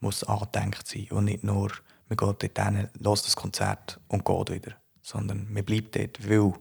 muss 0.00 0.22
angedenkt 0.24 0.86
sein 0.86 1.08
und 1.10 1.24
nicht 1.24 1.44
nur, 1.44 1.72
man 2.08 2.16
geht 2.16 2.56
dort 2.56 2.58
hin, 2.58 2.88
los 2.98 3.22
das 3.22 3.36
Konzert 3.36 3.98
und 4.08 4.24
geht 4.24 4.50
wieder, 4.50 4.76
sondern 5.02 5.50
man 5.50 5.64
bleibt 5.64 5.96
dort, 5.96 6.28
will 6.28 6.52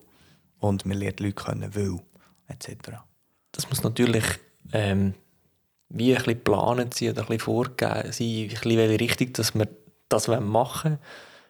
und 0.60 0.86
man 0.86 0.98
lernt 0.98 1.20
Leute 1.20 1.44
kennen, 1.44 1.76
will, 1.76 2.00
etc. 2.48 3.00
Das 3.52 3.70
muss 3.70 3.84
natürlich 3.84 4.24
ähm, 4.72 5.14
wie 5.90 6.12
ein 6.12 6.18
bisschen 6.18 6.36
geplant 6.36 6.94
sein 6.94 7.10
oder 7.10 7.22
ein 7.22 7.28
bisschen 7.28 7.40
vorgegeben 7.42 8.12
sein, 8.14 8.28
ein 8.28 8.48
bisschen 8.48 8.78
welche 8.78 9.00
Richtung, 9.00 9.34
dass 9.34 9.54
wir 9.54 9.68
das 10.08 10.28
machen 10.28 10.92
wollen 10.92 11.00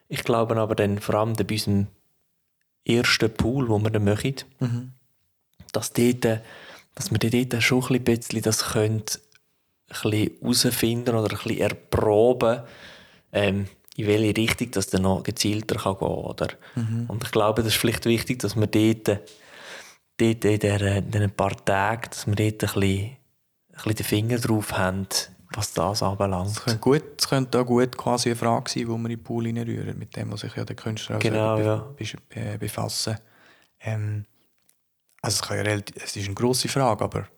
ich 0.08 0.24
glaube 0.24 0.56
aber 0.56 0.74
dann 0.74 0.98
vor 0.98 1.16
allem 1.16 1.34
bei 1.34 1.44
unserem 1.48 1.86
ersten 2.84 3.32
Pool, 3.32 3.68
wo 3.68 3.78
wir 3.78 3.90
dann 3.90 4.04
machen, 4.04 4.34
mhm. 4.60 4.92
dass, 5.72 5.92
dort, 5.92 6.24
dass 6.94 7.10
wir 7.10 7.18
dort 7.18 7.62
schon 7.62 7.84
ein 7.90 8.04
bisschen 8.04 8.42
das 8.42 8.72
können, 8.72 9.04
herausfinden 9.90 11.14
oder 11.14 11.30
ein 11.30 11.38
bisschen 11.38 11.58
erproben, 11.58 12.62
ähm, 13.32 13.66
in 13.96 14.06
welche 14.06 14.36
Richtung 14.36 14.70
das 14.72 14.88
dann 14.88 15.02
noch 15.02 15.22
gezielter 15.22 15.76
kann 15.76 15.98
gehen 15.98 16.08
oder? 16.08 16.48
Mhm. 16.74 17.04
Und 17.08 17.22
ich 17.24 17.30
glaube, 17.30 17.62
das 17.62 17.74
ist 17.74 17.80
vielleicht 17.80 18.06
wichtig, 18.06 18.40
dass 18.40 18.56
wir 18.56 18.66
dort, 18.66 19.20
dort 20.16 20.44
in 20.44 21.10
diesen 21.10 21.30
paar 21.30 21.64
Tagen, 21.64 22.10
dass 22.10 22.26
wir 22.26 22.34
dort 22.34 22.62
ein 22.62 22.80
bisschen, 22.80 22.80
ein 22.82 23.16
bisschen 23.74 23.94
den 23.94 24.04
Finger 24.04 24.38
drauf 24.38 24.72
haben, 24.72 25.06
was 25.56 25.72
das 25.72 26.02
anbelangt. 26.02 26.50
Es 26.50 26.62
könnte, 26.62 26.80
gut, 26.80 27.02
es 27.18 27.28
könnte 27.28 27.60
auch 27.60 27.66
gut 27.66 27.96
quasi 27.96 28.30
eine 28.30 28.36
Frage 28.36 28.70
sein, 28.70 28.82
die 28.82 28.88
wir 28.88 28.94
in 28.96 29.04
den 29.04 29.22
Pool 29.22 29.46
reinrühren, 29.46 29.98
mit 29.98 30.16
dem, 30.16 30.32
was 30.32 30.40
sich 30.40 30.54
ja 30.54 30.64
der 30.64 30.76
Künstler 30.76 31.18
genau, 31.18 31.58
ja. 31.58 31.86
be 31.96 32.58
befassen. 32.58 33.18
Ähm, 33.80 34.24
also 35.22 35.36
es, 35.36 35.42
kann 35.42 35.56
ja 35.56 35.62
relativ, 35.62 36.02
es 36.02 36.16
ist 36.16 36.26
eine 36.26 36.34
grosse 36.34 36.68
Frage, 36.68 37.04
aber 37.04 37.28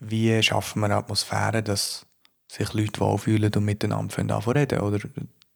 wie 0.00 0.42
schaffen 0.42 0.80
wir 0.80 0.86
eine 0.86 0.96
Atmosphäre, 0.96 1.62
dass 1.62 2.06
sich 2.50 2.72
Leute 2.72 3.00
wohlfühlen 3.00 3.52
und 3.54 3.64
miteinander 3.64 4.18
anfangen 4.18 4.58
reden 4.58 4.80
oder 4.80 4.98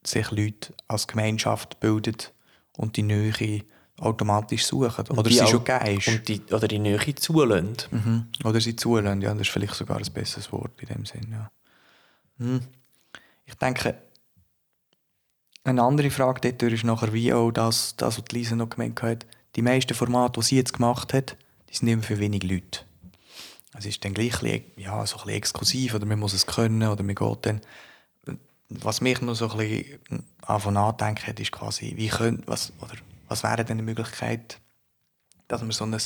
sich 0.03 0.31
Leute 0.31 0.73
als 0.87 1.07
Gemeinschaft 1.07 1.79
bilden 1.79 2.15
und 2.77 2.95
die 2.95 3.03
Nähe 3.03 3.63
automatisch 3.99 4.65
suchen. 4.65 5.07
Und 5.07 5.17
oder 5.17 5.29
die 5.29 5.37
sie 5.37 5.47
schon 5.47 5.63
gegeben 5.63 5.97
ist. 5.97 6.27
Die, 6.27 6.41
oder 6.51 6.67
die 6.67 6.79
Nähe 6.79 7.15
zulassen. 7.15 7.75
Mhm. 7.91 8.27
Oder 8.43 8.61
sie 8.61 8.75
zulassen, 8.75 9.21
ja, 9.21 9.31
das 9.33 9.41
ist 9.41 9.49
vielleicht 9.49 9.75
sogar 9.75 9.97
ein 9.97 10.13
besseres 10.13 10.51
Wort 10.51 10.81
in 10.81 10.87
dem 10.87 11.05
Sinn, 11.05 11.27
ja. 11.31 11.49
Hm. 12.37 12.61
Ich 13.45 13.55
denke, 13.55 14.01
eine 15.63 15.83
andere 15.83 16.11
Frage 16.11 16.53
dort 16.53 16.71
ist 16.71 16.83
nachher 16.83 17.13
wie 17.13 17.33
auch 17.33 17.51
das, 17.51 17.95
das 17.97 18.17
was 18.17 18.31
Lisa 18.31 18.55
noch 18.55 18.69
gemeint 18.69 19.01
hat, 19.01 19.25
die 19.55 19.61
meisten 19.61 19.93
Formate, 19.93 20.39
die 20.39 20.45
sie 20.45 20.55
jetzt 20.57 20.73
gemacht 20.73 21.13
hat, 21.13 21.35
die 21.69 21.75
sind 21.75 21.87
immer 21.87 22.03
für 22.03 22.19
wenig 22.19 22.43
Leute. 22.43 22.81
Es 23.77 23.85
ist 23.85 24.03
dann 24.03 24.13
gleich 24.13 24.41
ja, 24.77 25.05
so 25.05 25.17
ein 25.17 25.23
bisschen 25.23 25.29
exklusiv 25.29 25.93
oder 25.93 26.05
man 26.05 26.19
muss 26.19 26.33
es 26.33 26.45
können 26.45 26.87
oder 26.87 27.03
man 27.03 27.15
geht 27.15 27.45
dann 27.45 27.61
was 28.69 29.01
mich 29.01 29.21
noch 29.21 29.35
so 29.35 29.49
ein 29.49 29.57
bisschen 29.57 30.23
anfangen 30.41 30.75
nachdenken 30.75 31.41
ist 31.41 31.51
quasi, 31.51 31.93
wie 31.95 32.09
können, 32.09 32.43
was, 32.45 32.73
oder 32.81 32.95
was 33.27 33.43
wäre 33.43 33.63
denn 33.63 33.77
eine 33.77 33.83
Möglichkeit, 33.83 34.59
dass 35.47 35.61
man 35.61 35.71
so 35.71 35.85
ein 35.85 35.97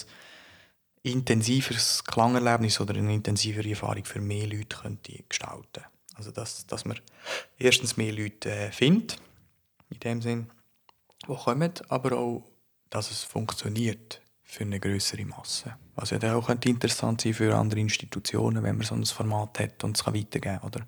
intensiveres 1.04 2.04
Klangerlebnis 2.04 2.80
oder 2.80 2.96
eine 2.96 3.14
intensivere 3.14 3.70
Erfahrung 3.70 4.06
für 4.06 4.22
mehr 4.22 4.48
Leute 4.48 4.78
könnte 4.78 5.24
gestalten. 5.28 5.84
Also 6.15 6.32
dass, 6.32 6.65
dass 6.68 6.86
man 6.86 7.00
erstens 7.58 7.98
mehr 7.98 8.13
Leute 8.13 8.51
äh, 8.51 8.72
findet, 8.72 9.18
in 9.89 10.00
dem 10.00 10.22
Sinn, 10.22 10.50
die 11.27 11.36
kommen, 11.36 11.74
aber 11.89 12.18
auch, 12.18 12.44
dass 12.89 13.12
es 13.12 13.24
funktioniert 13.24 14.22
für 14.44 14.63
eine 14.63 14.80
größere 14.80 15.24
Masse. 15.25 15.75
Was 15.96 16.10
ja 16.10 16.36
auch 16.36 16.50
interessant 16.50 17.22
sein 17.22 17.34
für 17.34 17.56
andere 17.56 17.80
Institutionen, 17.80 18.63
wenn 18.63 18.77
man 18.77 18.86
so 18.86 18.96
ein 18.96 19.06
Format 19.06 19.60
hat 19.60 19.84
und 19.84 19.98
es 19.98 20.06
weitergeben 20.06 20.60
kann. 20.60 20.68
Oder 20.68 20.88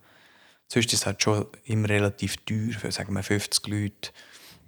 sonst 0.67 0.87
ist 0.87 0.93
es 0.93 1.05
halt 1.05 1.23
schon 1.23 1.45
immer 1.65 1.87
relativ 1.87 2.37
teuer, 2.45 2.73
für 2.73 2.91
sagen 2.91 3.13
wir 3.13 3.23
50 3.23 3.67
Leute 3.67 4.11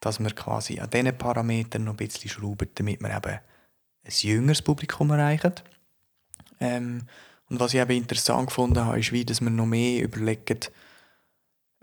dass 0.00 0.20
wir 0.20 0.30
quasi 0.30 0.78
an 0.80 0.90
diesen 0.90 1.16
Parametern 1.16 1.84
noch 1.84 1.94
ein 1.94 1.96
bisschen 1.96 2.30
schrauben, 2.30 2.68
damit 2.74 3.00
wir 3.00 3.16
eben 3.16 3.38
ein 4.04 4.12
jüngeres 4.12 4.62
Publikum 4.62 5.10
erreichen. 5.10 5.54
Ähm, 6.60 7.02
und 7.48 7.60
was 7.60 7.72
ich 7.72 7.80
eben 7.80 7.96
interessant 7.96 8.48
gefunden 8.48 8.84
habe, 8.84 9.00
ist, 9.00 9.12
wie, 9.12 9.24
dass 9.24 9.40
wir 9.40 9.50
noch 9.50 9.66
mehr 9.66 10.02
überlegen, 10.02 10.60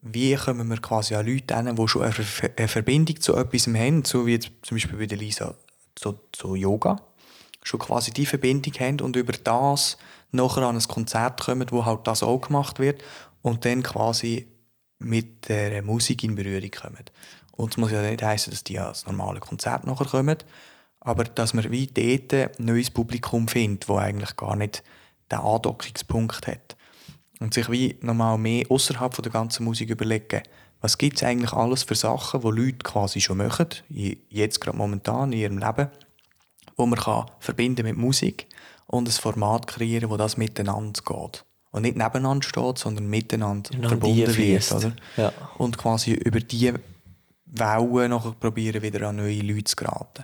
wie 0.03 0.35
kommen 0.35 0.67
wir 0.69 0.81
quasi 0.81 1.15
an 1.15 1.25
Leute 1.25 1.55
hin, 1.55 1.75
die 1.75 1.87
schon 1.87 2.03
eine, 2.03 2.11
Ver 2.11 2.51
eine 2.57 2.67
Verbindung 2.67 3.19
zu 3.21 3.35
etwas 3.35 3.67
haben, 3.67 4.03
so 4.03 4.27
wie 4.27 4.37
zum 4.39 4.51
Beispiel 4.71 4.99
bei 4.99 5.05
der 5.05 5.17
Lisa 5.17 5.55
zu, 5.95 6.19
zu 6.33 6.55
Yoga, 6.55 7.01
schon 7.63 7.79
quasi 7.79 8.11
die 8.11 8.25
Verbindung 8.25 8.73
haben 8.79 8.99
und 8.99 9.15
über 9.15 9.31
das 9.31 9.97
nachher 10.31 10.63
an 10.63 10.75
ein 10.75 10.83
Konzert 10.83 11.41
kommen, 11.41 11.67
wo 11.71 11.85
halt 11.85 12.05
das 12.05 12.21
auch 12.21 12.41
gemacht 12.41 12.79
wird 12.79 13.01
und 13.41 13.63
dann 13.65 13.81
quasi 13.81 14.47
mit 14.99 15.47
der 15.47 15.81
Musik 15.83 16.23
in 16.23 16.35
Berührung 16.35 16.71
kommen. 16.71 17.05
Und 17.51 17.71
es 17.71 17.77
muss 17.77 17.91
ja 17.91 18.01
nicht 18.01 18.23
heißen, 18.23 18.51
dass 18.51 18.63
die 18.63 18.79
als 18.79 19.05
normale 19.05 19.39
Konzert 19.39 19.85
nachher 19.85 20.07
kommen, 20.07 20.37
aber 20.99 21.23
dass 21.23 21.53
man 21.53 21.71
wie 21.71 21.87
dort 21.87 22.33
ein 22.33 22.65
neues 22.65 22.89
Publikum 22.89 23.47
findet, 23.47 23.87
wo 23.87 23.97
eigentlich 23.97 24.35
gar 24.35 24.55
nicht 24.55 24.83
den 25.31 25.39
Andockungspunkt 25.39 26.47
hat. 26.47 26.75
Und 27.43 27.53
sich 27.53 27.69
wie 27.69 27.97
nochmal 27.99 28.37
mehr 28.37 28.63
außerhalb 28.69 29.21
der 29.21 29.29
ganzen 29.31 29.65
Musik 29.65 29.89
überlegen, 29.89 30.43
was 30.79 30.97
gibt 30.97 31.17
es 31.17 31.23
eigentlich 31.23 31.51
alles 31.51 31.83
für 31.83 31.93
Sachen, 31.93 32.39
die 32.39 32.47
Leute 32.47 32.77
quasi 32.83 33.19
schon 33.19 33.37
machen, 33.39 33.67
je- 33.89 34.17
jetzt 34.29 34.61
gerade 34.61 34.77
momentan 34.77 35.33
in 35.33 35.39
ihrem 35.39 35.57
Leben, 35.57 35.89
wo 36.77 36.85
man 36.85 36.97
kann 36.97 37.25
verbinden 37.39 37.85
mit 37.85 37.97
Musik 37.97 38.47
und 38.87 39.09
ein 39.09 39.11
Format 39.11 39.67
kreieren, 39.67 40.09
wo 40.09 40.15
das 40.15 40.37
miteinander 40.37 41.01
geht. 41.05 41.43
Und 41.71 41.81
nicht 41.81 41.97
nebeneinander 41.97 42.47
steht, 42.47 42.77
sondern 42.77 43.07
miteinander 43.07 43.71
Ineinander 43.71 43.89
verbunden 43.89 44.37
wird. 44.37 44.71
Oder? 44.71 44.95
Ja. 45.17 45.33
Und 45.57 45.77
quasi 45.77 46.11
über 46.13 46.39
diese 46.39 46.79
Wellen 47.45 48.11
nachher 48.11 48.31
probieren, 48.39 48.81
wieder 48.81 49.09
an 49.09 49.17
neue 49.17 49.41
Leute 49.41 49.65
zu 49.65 49.75
geraten. 49.75 50.23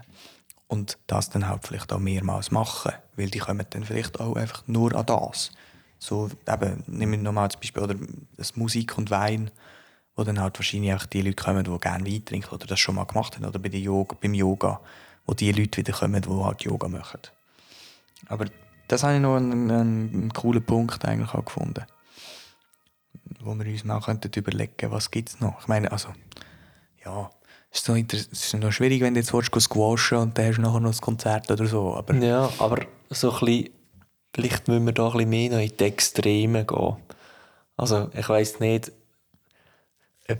Und 0.67 0.97
das 1.07 1.29
dann 1.31 1.49
halt 1.49 1.67
vielleicht 1.67 1.91
auch 1.91 1.99
mehrmals 1.99 2.51
machen, 2.51 2.93
weil 3.17 3.29
die 3.29 3.39
kommen 3.39 3.65
dann 3.71 3.83
vielleicht 3.83 4.21
auch 4.21 4.37
einfach 4.37 4.63
nur 4.67 4.95
an 4.95 5.05
das. 5.05 5.51
So, 5.99 6.29
eben, 6.47 6.83
nehmen 6.87 7.11
wir 7.11 7.19
nochmal 7.19 7.51
zum 7.51 7.59
Beispiel 7.59 7.83
oder 7.83 7.95
das 8.37 8.55
Musik 8.55 8.97
und 8.97 9.11
Wein, 9.11 9.51
wo 10.15 10.23
dann 10.23 10.39
halt 10.39 10.57
wahrscheinlich 10.57 10.93
auch 10.93 11.05
die 11.05 11.21
Leute 11.21 11.43
kommen, 11.43 11.63
die 11.63 11.77
gerne 11.77 12.05
Wein 12.05 12.25
trinken 12.25 12.53
oder 12.53 12.65
das 12.65 12.79
schon 12.79 12.95
mal 12.95 13.05
gemacht 13.05 13.35
haben, 13.35 13.45
oder 13.45 13.59
bei 13.59 13.69
der 13.69 13.79
Yoga, 13.79 14.15
beim 14.19 14.33
Yoga, 14.33 14.79
wo 15.25 15.33
die 15.33 15.51
Leute 15.51 15.77
wieder 15.77 15.93
kommen, 15.93 16.21
die 16.21 16.29
halt 16.29 16.63
Yoga 16.63 16.87
machen. 16.87 17.19
Aber 18.27 18.45
das 18.87 19.03
habe 19.03 19.15
ich 19.15 19.21
noch 19.21 19.35
einen, 19.35 19.69
einen, 19.69 20.33
coolen 20.33 20.63
Punkt 20.63 21.05
eigentlich 21.05 21.33
auch 21.33 21.45
gefunden. 21.45 21.85
Wo 23.41 23.53
wir 23.53 23.65
uns 23.65 23.83
mal 23.83 24.01
könnten 24.01 24.31
überlegen, 24.35 24.91
was 24.91 25.11
gibt 25.11 25.29
es 25.29 25.39
noch. 25.39 25.61
Ich 25.61 25.67
meine, 25.67 25.91
also, 25.91 26.09
ja, 27.05 27.29
es 27.71 27.87
ist, 27.87 28.13
es 28.13 28.53
ist 28.53 28.53
noch 28.55 28.71
schwierig, 28.71 29.01
wenn 29.01 29.13
du 29.13 29.19
jetzt 29.19 29.33
willst, 29.33 29.53
squashen 29.61 30.17
und 30.17 30.37
dann 30.37 30.47
hast 30.47 30.57
du 30.57 30.61
nachher 30.61 30.79
noch 30.79 30.93
ein 30.93 31.01
Konzert 31.01 31.51
oder 31.51 31.65
so. 31.65 31.95
Aber 31.95 32.15
Ja, 32.15 32.49
aber 32.57 32.79
so 33.09 33.31
ein 33.31 33.39
bisschen, 33.39 33.69
vielleicht 34.33 34.67
müssen 34.67 34.85
wir 34.85 34.93
da 34.93 35.07
ein 35.07 35.13
bisschen 35.13 35.29
mehr 35.29 35.49
noch 35.51 35.59
in 35.59 35.75
die 35.77 35.83
Extreme 35.83 36.65
gehen. 36.65 36.95
Also, 37.77 38.09
ich 38.13 38.27
weiss 38.29 38.59
nicht, 38.59 38.91
ob, 40.29 40.39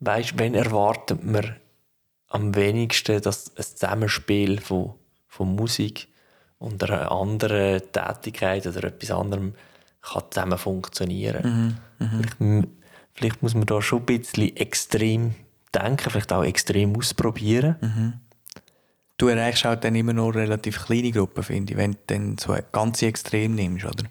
weißt, 0.00 0.38
wenn 0.38 0.54
erwartet 0.54 1.24
man 1.24 1.56
am 2.28 2.54
wenigsten, 2.54 3.20
dass 3.22 3.56
ein 3.56 3.62
Zusammenspiel 3.64 4.60
von, 4.60 4.94
von 5.28 5.54
Musik 5.54 6.08
und 6.58 6.82
einer 6.84 7.10
anderen 7.10 7.82
Tätigkeit 7.92 8.66
oder 8.66 8.84
etwas 8.84 9.10
anderem 9.10 9.54
kann 10.02 10.22
zusammen 10.30 10.58
funktionieren. 10.58 11.78
Vielleicht, 11.98 12.40
m- 12.40 12.66
vielleicht 13.14 13.42
muss 13.42 13.54
man 13.54 13.66
da 13.66 13.80
schon 13.80 14.00
ein 14.00 14.06
bisschen 14.06 14.56
extrem 14.56 15.34
denken, 15.74 16.10
vielleicht 16.10 16.32
auch 16.32 16.44
extrem 16.44 16.96
ausprobieren. 16.96 18.20
Du 19.16 19.28
erreichst 19.28 19.64
halt 19.64 19.84
dann 19.84 19.94
immer 19.94 20.12
noch 20.12 20.30
relativ 20.30 20.86
kleine 20.86 21.12
Gruppen, 21.12 21.42
finde 21.42 21.72
ich, 21.72 21.78
wenn 21.78 21.92
du 21.92 21.98
dann 22.06 22.38
so 22.38 22.52
ein 22.52 22.64
ganz 22.72 23.02
Extrem 23.02 23.54
nimmst, 23.54 23.84
oder? 23.84 24.04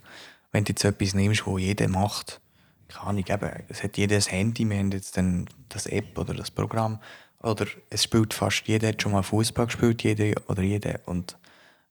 Wenn 0.51 0.63
du 0.63 0.71
jetzt 0.71 0.83
etwas 0.83 1.13
nimmst, 1.13 1.45
wo 1.45 1.57
jeder 1.57 1.87
macht, 1.87 2.39
keine 2.87 3.07
Ahnung, 3.07 3.25
eben, 3.27 3.49
es 3.69 3.83
hat 3.83 3.97
jeder 3.97 4.15
ein 4.15 4.21
Handy, 4.21 4.69
wir 4.69 4.77
haben 4.77 4.91
jetzt 4.91 5.17
dann 5.17 5.49
das 5.69 5.87
App 5.87 6.17
oder 6.17 6.33
das 6.33 6.51
Programm, 6.51 6.99
oder 7.41 7.65
es 7.89 8.03
spielt 8.03 8.33
fast 8.33 8.63
jeder, 8.67 8.89
hat 8.89 9.01
schon 9.01 9.11
mal 9.11 9.23
Fußball 9.23 9.65
gespielt, 9.65 10.03
jeder 10.03 10.39
oder 10.47 10.61
jeder, 10.61 10.99
und 11.05 11.37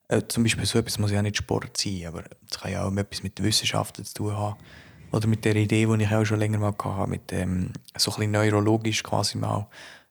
äh, 0.07 0.21
zum 0.27 0.43
Beispiel 0.43 0.65
so 0.65 0.79
etwas 0.79 0.97
muss 0.97 1.11
ja 1.11 1.21
nicht 1.21 1.37
Sport 1.37 1.77
sein, 1.77 2.05
aber 2.07 2.23
es 2.49 2.59
kann 2.59 2.71
ja 2.71 2.85
auch 2.85 2.95
etwas 2.95 3.21
mit 3.21 3.41
Wissenschaften 3.43 4.05
zu 4.05 4.13
tun 4.13 4.37
haben, 4.37 4.57
oder 5.11 5.27
mit 5.27 5.45
der 5.45 5.55
Idee, 5.55 5.85
die 5.85 6.03
ich 6.03 6.11
auch 6.11 6.25
schon 6.25 6.39
länger 6.39 6.57
mal 6.57 6.73
hatte, 6.83 7.09
mit 7.09 7.29
dem 7.29 7.71
so 7.95 8.11
ein 8.11 8.15
bisschen 8.15 8.31
neurologisch 8.31 9.03
quasi 9.03 9.37
mal 9.37 9.67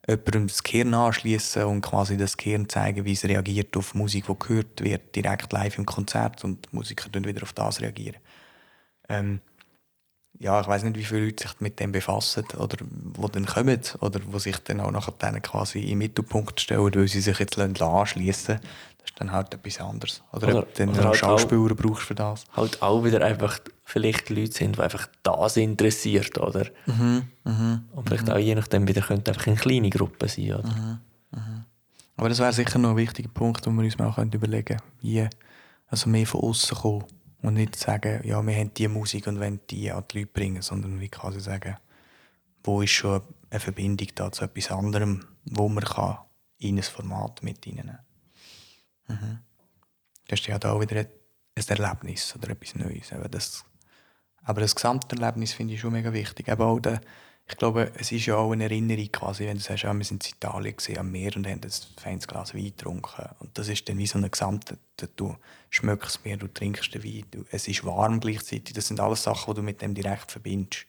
jemandem 0.08 0.48
das 0.48 0.62
Gehirn 0.62 0.94
anschließen 0.94 1.64
und 1.64 1.80
quasi 1.80 2.16
das 2.16 2.36
Gehirn 2.36 2.68
zeigen, 2.68 3.04
wie 3.04 3.12
es 3.12 3.24
reagiert 3.24 3.76
auf 3.76 3.94
Musik, 3.94 4.26
die 4.26 4.38
gehört 4.38 4.82
wird, 4.82 5.14
direkt 5.14 5.52
live 5.52 5.78
im 5.78 5.86
Konzert 5.86 6.42
und 6.44 6.66
die 6.66 6.76
Musiker 6.76 7.08
dann 7.10 7.24
wieder 7.24 7.42
auf 7.42 7.52
das 7.52 7.80
reagieren. 7.80 8.16
Ähm, 9.08 9.40
ja, 10.38 10.60
ich 10.60 10.66
weiß 10.66 10.82
nicht, 10.82 10.96
wie 10.96 11.04
viele 11.04 11.26
Leute 11.26 11.46
sich 11.46 11.60
mit 11.60 11.78
dem 11.78 11.92
befassen 11.92 12.44
oder 12.58 12.76
wo 13.14 13.28
dann 13.28 13.46
kommen 13.46 13.80
oder 14.00 14.20
wo 14.26 14.38
sich 14.40 14.58
dann 14.58 14.80
auch 14.80 14.90
nachher 14.90 15.14
dann 15.18 15.40
quasi 15.40 15.80
im 15.80 15.98
Mittelpunkt 15.98 16.60
stellen, 16.60 16.92
weil 16.92 17.06
sie 17.06 17.20
sich 17.20 17.38
jetzt 17.38 17.58
anschließen 17.58 18.56
Das 18.56 19.10
ist 19.10 19.20
dann 19.20 19.30
halt 19.30 19.54
etwas 19.54 19.80
anderes. 19.80 20.22
Oder, 20.32 20.48
oder 20.48 20.58
ob 20.60 20.74
du 20.74 20.86
dann 20.86 21.04
halt 21.04 21.16
Schauspieler 21.16 21.76
brauchst 21.76 22.02
für 22.02 22.16
das. 22.16 22.44
Halt 22.56 22.82
auch 22.82 23.04
wieder 23.04 23.24
einfach 23.24 23.60
vielleicht 23.92 24.30
Leute 24.30 24.52
sind, 24.52 24.76
die 24.76 24.80
einfach 24.80 25.06
das 25.22 25.58
interessiert, 25.58 26.38
oder? 26.38 26.66
Mhm, 26.86 27.28
mh, 27.44 27.82
Und 27.92 28.08
vielleicht 28.08 28.26
mh. 28.26 28.34
auch 28.34 28.38
je 28.38 28.54
nachdem 28.54 28.88
wieder 28.88 29.02
könnte 29.02 29.30
einfach 29.30 29.46
eine 29.46 29.56
kleine 29.56 29.90
Gruppe 29.90 30.28
sein, 30.28 30.54
oder? 30.54 30.68
Mhm, 30.68 30.98
mh. 31.30 31.66
Aber 32.16 32.28
das 32.30 32.38
wäre 32.38 32.54
sicher 32.54 32.78
noch 32.78 32.90
ein 32.90 32.96
wichtiger 32.96 33.28
Punkt, 33.28 33.66
den 33.66 33.74
wir 33.74 33.84
uns 33.84 33.98
mal 33.98 34.14
überlegen 34.32 34.78
können, 34.78 34.82
wie 35.02 35.28
also 35.88 36.08
mehr 36.08 36.26
von 36.26 36.40
außen 36.40 36.78
kommen 36.78 37.04
und 37.42 37.54
nicht 37.54 37.76
sagen, 37.76 38.26
ja, 38.26 38.44
wir 38.46 38.54
haben 38.54 38.72
diese 38.72 38.88
Musik 38.88 39.26
und 39.26 39.38
wollen 39.38 39.60
die 39.68 39.92
an 39.92 40.04
die 40.10 40.20
Leute 40.20 40.32
bringen, 40.32 40.62
sondern 40.62 40.98
wie 40.98 41.08
quasi 41.08 41.40
sagen, 41.40 41.76
wo 42.64 42.80
ist 42.80 42.92
schon 42.92 43.20
eine 43.50 43.60
Verbindung 43.60 44.08
da 44.14 44.32
zu 44.32 44.44
etwas 44.44 44.70
anderem, 44.70 45.26
wo 45.44 45.68
man 45.68 45.84
kann 45.84 46.18
in 46.58 46.78
ein 46.78 46.82
Format 46.82 47.42
mit 47.42 47.60
kann. 47.62 47.98
Mhm. 49.08 49.38
Das 50.28 50.40
ist 50.40 50.46
ja 50.46 50.58
da 50.58 50.72
auch 50.72 50.80
wieder 50.80 51.00
ein 51.00 51.08
Erlebnis 51.68 52.34
oder 52.36 52.50
etwas 52.50 52.74
Neues. 52.74 53.12
Das, 53.30 53.64
aber 54.44 54.60
das 54.60 54.74
Gesamterlebnis 54.74 55.52
finde 55.52 55.74
ich 55.74 55.80
schon 55.80 55.92
mega 55.92 56.12
wichtig. 56.12 56.48
Aber 56.48 56.66
auch 56.66 56.80
der, 56.80 57.00
ich 57.48 57.56
glaube, 57.56 57.92
es 57.96 58.12
ist 58.12 58.26
ja 58.26 58.36
auch 58.36 58.52
eine 58.52 58.64
Erinnerung 58.64 59.10
quasi, 59.12 59.46
wenn 59.46 59.58
du 59.58 59.62
sagst, 59.62 59.84
ja, 59.84 59.92
wir 59.92 60.04
sind 60.04 60.24
in 60.26 60.32
Italien 60.34 60.76
gesehen, 60.76 60.98
am 60.98 61.10
Meer 61.10 61.36
und 61.36 61.46
haben 61.46 61.60
ein 61.62 61.70
feines 62.00 62.26
Glas 62.26 62.54
Wein 62.54 62.64
getrunken. 62.64 63.28
Und 63.40 63.56
das 63.58 63.68
ist 63.68 63.88
dann 63.88 63.98
wie 63.98 64.06
so 64.06 64.18
ein 64.18 64.30
Gesamte, 64.30 64.78
du 65.16 65.36
schmeckst 65.70 66.24
mehr, 66.24 66.36
du 66.36 66.48
trinkst 66.48 66.94
den 66.94 67.04
Wein, 67.04 67.24
du, 67.30 67.44
es 67.50 67.68
ist 67.68 67.84
warm 67.84 68.20
gleichzeitig. 68.20 68.74
Das 68.74 68.88
sind 68.88 69.00
alles 69.00 69.22
Sachen, 69.22 69.54
die 69.54 69.60
du 69.60 69.62
mit 69.62 69.82
dem 69.82 69.94
direkt 69.94 70.30
verbindest. 70.30 70.86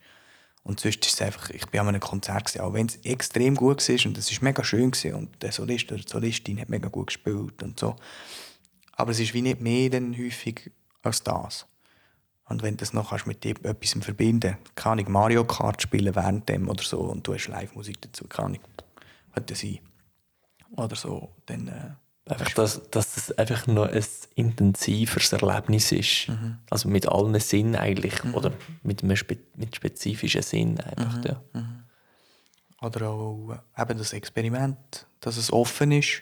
Und 0.63 0.79
sonst 0.79 1.05
ist 1.05 1.15
es 1.15 1.21
einfach, 1.21 1.49
ich 1.49 1.65
bin 1.67 1.81
an 1.81 1.89
einem 1.89 1.99
Konzert 1.99 2.45
gewesen, 2.45 2.61
auch 2.61 2.73
wenn 2.73 2.85
es 2.85 2.95
extrem 3.03 3.55
gut 3.55 3.87
war 3.87 4.05
und 4.05 4.17
es 4.17 4.31
ist 4.31 4.41
mega 4.41 4.63
schön 4.63 4.91
gewesen, 4.91 5.15
und 5.15 5.43
der 5.43 5.51
Solist 5.51 5.91
oder 5.91 6.01
die 6.01 6.09
Solistin 6.09 6.59
hat 6.61 6.69
mega 6.69 6.87
gut 6.87 7.07
gespielt 7.07 7.61
und 7.61 7.77
so. 7.77 7.97
Aber 8.93 9.11
es 9.11 9.19
ist 9.19 9.33
wie 9.33 9.41
nicht 9.41 9.59
mehr 9.59 9.89
dann 9.89 10.17
häufig 10.17 10.71
als 11.01 11.21
das. 11.21 11.65
Und 12.45 12.61
wenn 12.61 12.75
du 12.75 12.77
das 12.77 12.93
noch 12.93 13.09
kannst 13.09 13.25
mit 13.25 13.45
etwas 13.45 14.03
verbinden 14.03 14.57
kann 14.75 14.99
ich 14.99 15.07
Mario 15.07 15.45
Kart 15.45 15.81
spielen 15.81 16.13
während 16.15 16.49
dem 16.49 16.69
oder 16.69 16.83
so 16.83 16.99
und 16.99 17.25
du 17.25 17.33
hast 17.33 17.47
Live-Musik 17.47 18.01
dazu, 18.01 18.27
kann 18.27 18.55
ich, 18.55 18.61
könnte 19.33 19.55
sein. 19.55 19.79
Oder 20.75 20.95
so, 20.95 21.29
dann... 21.45 21.67
Äh, 21.67 21.91
Einfach, 22.25 22.51
dass, 22.51 22.89
dass 22.89 23.17
es 23.17 23.37
einfach 23.37 23.67
noch 23.67 23.89
ein 23.89 24.05
intensiveres 24.35 25.33
Erlebnis 25.33 25.91
ist. 25.91 26.29
Mhm. 26.29 26.59
Also 26.69 26.87
mit 26.87 27.05
allen 27.05 27.37
Sinnen 27.41 27.75
eigentlich. 27.75 28.23
Mhm. 28.23 28.33
Oder 28.33 28.53
mit 28.81 29.03
einem 29.03 29.17
spe 29.17 29.37
mit 29.57 29.75
spezifischen 29.75 30.41
Sinn 30.41 30.79
einfach. 30.79 31.17
Mhm. 31.17 31.23
Ja. 31.25 31.41
Mhm. 31.51 31.83
Oder 32.81 33.09
auch 33.09 33.61
äh, 33.75 33.81
eben 33.81 33.97
das 33.97 34.13
Experiment, 34.13 35.05
dass 35.19 35.35
es 35.35 35.51
offen 35.51 35.91
ist 35.91 36.21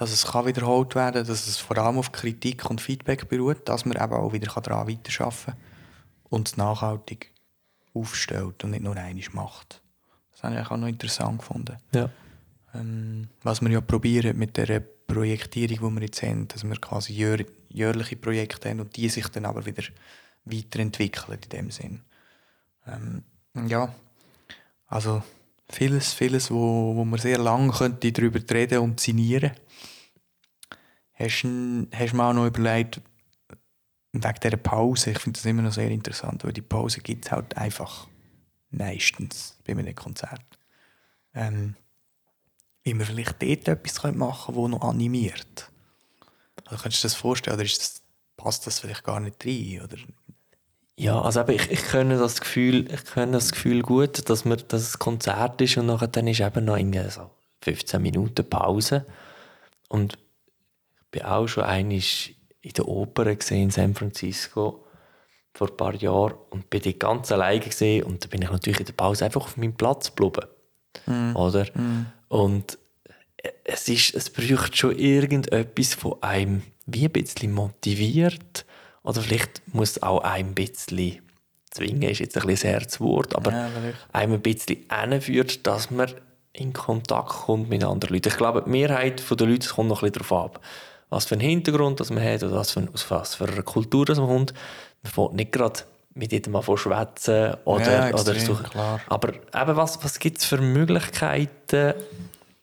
dass 0.00 0.12
es 0.12 0.26
kann 0.26 0.46
wiederholt 0.46 0.94
werden 0.94 1.16
kann, 1.16 1.26
dass 1.26 1.46
es 1.46 1.58
vor 1.58 1.76
allem 1.76 1.98
auf 1.98 2.10
Kritik 2.10 2.70
und 2.70 2.80
Feedback 2.80 3.28
beruht, 3.28 3.68
dass 3.68 3.84
man 3.84 4.02
eben 4.02 4.14
auch 4.14 4.32
wieder 4.32 4.46
daran 4.46 4.88
weiterarbeiten 4.88 5.34
kann 5.44 5.54
und 6.30 6.48
es 6.48 6.56
nachhaltig 6.56 7.34
aufstellt 7.92 8.64
und 8.64 8.70
nicht 8.70 8.82
nur 8.82 8.96
einmal 8.96 9.24
macht. 9.32 9.82
Das 10.32 10.42
habe 10.42 10.58
ich 10.58 10.70
auch 10.70 10.76
noch 10.78 10.86
interessant 10.86 11.40
gefunden. 11.40 11.76
Ja. 11.94 12.08
Ähm, 12.72 13.28
was 13.42 13.60
wir 13.60 13.68
ja 13.68 13.82
probieren 13.82 14.38
mit 14.38 14.56
der 14.56 14.80
Projektierung, 14.80 15.90
die 15.90 16.00
wir 16.00 16.06
jetzt 16.06 16.22
haben, 16.22 16.48
dass 16.48 16.64
wir 16.64 16.76
quasi 16.76 17.12
jähr 17.12 17.44
jährliche 17.68 18.16
Projekte 18.16 18.70
haben 18.70 18.80
und 18.80 18.96
die 18.96 19.10
sich 19.10 19.28
dann 19.28 19.44
aber 19.44 19.66
wieder 19.66 19.82
weiterentwickeln 20.46 21.40
in 21.42 21.48
dem 21.50 21.70
Sinn. 21.70 22.00
Ähm, 22.86 23.22
ja, 23.68 23.94
also 24.86 25.22
vieles, 25.70 26.12
vieles, 26.12 26.50
wo, 26.50 26.94
wo 26.96 27.04
man 27.04 27.18
sehr 27.18 27.38
lange 27.38 27.72
könnte 27.72 28.12
darüber 28.12 28.40
reden 28.52 28.80
und 28.80 29.00
signieren 29.00 29.50
könnte. 29.50 29.70
Hast 31.20 31.42
du, 31.42 32.16
mal 32.16 32.30
auch 32.30 32.34
noch 32.34 32.46
überlegt, 32.46 33.00
wegen 34.12 34.34
dieser 34.42 34.56
Pause, 34.56 35.10
ich 35.10 35.18
finde 35.18 35.38
das 35.38 35.44
immer 35.44 35.62
noch 35.62 35.72
sehr 35.72 35.90
interessant, 35.90 36.44
weil 36.44 36.52
die 36.52 36.62
Pause 36.62 37.00
gibt 37.00 37.26
es 37.26 37.32
halt 37.32 37.56
einfach 37.56 38.08
meistens 38.70 39.58
bei 39.64 39.72
einem 39.72 39.94
Konzert. 39.94 40.44
Ähm, 41.34 41.76
wie 42.82 42.94
man 42.94 43.06
vielleicht 43.06 43.42
dort 43.42 43.68
etwas 43.68 44.02
machen 44.14 44.54
könnte, 44.54 44.60
das 44.62 44.70
noch 44.70 44.88
animiert. 44.88 45.70
Also 46.64 46.82
könntest 46.82 47.04
du 47.04 47.08
dir 47.08 47.12
das 47.12 47.20
vorstellen, 47.20 47.56
oder 47.56 47.64
das, 47.64 48.02
passt 48.36 48.66
das 48.66 48.80
vielleicht 48.80 49.04
gar 49.04 49.20
nicht 49.20 49.44
rein? 49.44 49.82
Oder? 49.84 49.98
Ja, 51.00 51.18
also 51.22 51.48
ich, 51.48 51.70
ich 51.70 51.82
kenne 51.82 52.18
das 52.18 52.42
Gefühl, 52.42 52.86
ich 52.92 53.06
kenne 53.06 53.32
das 53.32 53.52
Gefühl 53.52 53.80
gut, 53.80 54.28
dass 54.28 54.44
man 54.44 54.62
dass 54.68 54.82
es 54.82 54.98
Konzert 54.98 55.58
ist 55.62 55.78
und 55.78 55.86
nachher 55.86 56.08
dann 56.08 56.26
ist 56.26 56.40
eben 56.40 56.66
noch 56.66 56.76
irgendwie 56.76 57.08
so 57.08 57.30
15 57.62 58.02
Minuten 58.02 58.46
Pause 58.46 59.06
und 59.88 60.18
bin 61.10 61.22
auch 61.22 61.46
schon 61.46 61.64
einmal 61.64 62.02
in 62.60 62.72
der 62.76 62.86
Oper 62.86 63.34
in 63.50 63.70
San 63.70 63.94
Francisco 63.94 64.84
vor 65.54 65.70
ein 65.70 65.76
paar 65.78 65.94
Jahren 65.94 66.34
und 66.50 66.68
bin 66.68 66.82
dort 66.82 67.00
ganz 67.00 67.32
alleine 67.32 67.60
gesehen 67.60 68.04
und 68.04 68.22
da 68.22 68.28
bin 68.28 68.42
ich 68.42 68.50
natürlich 68.50 68.80
in 68.80 68.86
der 68.86 68.92
Pause 68.92 69.24
einfach 69.24 69.44
auf 69.44 69.56
meinem 69.56 69.72
Platz 69.72 70.14
geblieben. 70.14 70.48
Mm. 71.06 71.34
Oder? 71.34 71.64
Mm. 71.72 72.12
Und 72.28 72.78
es, 73.64 73.88
ist, 73.88 74.14
es 74.14 74.28
braucht 74.28 74.76
schon 74.76 74.98
irgendetwas 74.98 75.94
von 75.94 76.22
einem 76.22 76.62
wie 76.84 77.06
ein 77.06 77.12
bisschen 77.12 77.52
motiviert 77.52 78.66
oder 79.02 79.20
vielleicht 79.20 79.62
muss 79.74 79.92
es 79.92 80.02
auch 80.02 80.20
ein 80.20 80.54
bisschen 80.54 81.20
zwingen, 81.70 82.02
ist 82.02 82.18
jetzt 82.18 82.36
ein 82.36 82.46
bisschen 82.46 82.70
ein 82.70 82.76
hartes 82.76 83.00
Wort, 83.00 83.34
aber 83.34 83.52
ja, 83.52 83.68
einem 84.12 84.34
ein 84.34 84.40
bisschen 84.40 84.78
hinführt, 84.90 85.66
dass 85.66 85.90
man 85.90 86.10
in 86.52 86.72
Kontakt 86.72 87.28
kommt 87.28 87.68
mit 87.68 87.84
anderen 87.84 88.14
Leuten. 88.14 88.28
Ich 88.28 88.36
glaube, 88.36 88.62
die 88.62 88.70
Mehrheit 88.70 89.22
der 89.28 89.46
Leute 89.46 89.68
kommt 89.68 89.88
noch 89.88 90.02
ein 90.02 90.10
bisschen 90.10 90.28
darauf 90.28 90.44
ab 90.56 90.60
was 91.10 91.26
für 91.26 91.34
einen 91.34 91.42
Hintergrund 91.42 92.00
das 92.00 92.10
man 92.10 92.24
hat 92.24 92.42
oder 92.42 92.56
was 92.56 92.70
für, 92.70 92.88
aus 92.94 93.10
was 93.10 93.34
für 93.34 93.48
einer 93.48 93.62
Kultur 93.62 94.06
das 94.06 94.18
man 94.18 94.28
kommt. 94.28 94.54
Man 95.02 95.12
fängt 95.12 95.34
nicht 95.34 95.52
gerade 95.52 95.80
mit 96.14 96.32
jedem 96.32 96.52
mal 96.52 96.62
schwätzen 96.62 97.54
oder, 97.64 98.10
ja, 98.10 98.14
oder 98.14 98.34
so. 98.34 98.54
Klar. 98.54 99.00
Aber 99.08 99.34
eben, 99.34 99.76
was, 99.76 100.02
was 100.02 100.18
gibt 100.18 100.38
es 100.38 100.44
für 100.44 100.58
Möglichkeiten? 100.58 101.94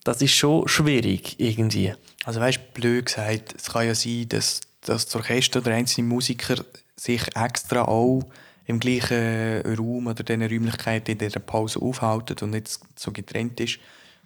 Das 0.04 0.22
ist 0.22 0.32
schon 0.32 0.68
schwierig 0.68 1.40
irgendwie. 1.40 1.94
Also 2.24 2.40
weißt 2.40 2.58
du, 2.58 2.82
blöd 2.82 3.06
gesagt, 3.06 3.56
es 3.58 3.72
kann 3.72 3.86
ja 3.86 3.96
sein, 3.96 4.28
dass, 4.30 4.62
dass 4.82 5.06
das 5.06 5.16
Orchester 5.16 5.60
oder 5.60 5.72
einzelne 5.72 6.08
Musiker 6.08 6.64
sich 6.96 7.24
extra 7.36 7.84
auch 7.84 8.24
im 8.66 8.80
gleichen 8.80 9.62
Raum 9.78 10.08
oder 10.08 10.24
diesen 10.24 10.44
Räumlichkeiten 10.44 11.12
in 11.12 11.18
dieser 11.18 11.40
Pause 11.40 11.82
aufhalten 11.82 12.38
und 12.42 12.52
nicht 12.52 12.80
so 12.96 13.12
getrennt 13.12 13.60
ist 13.60 13.80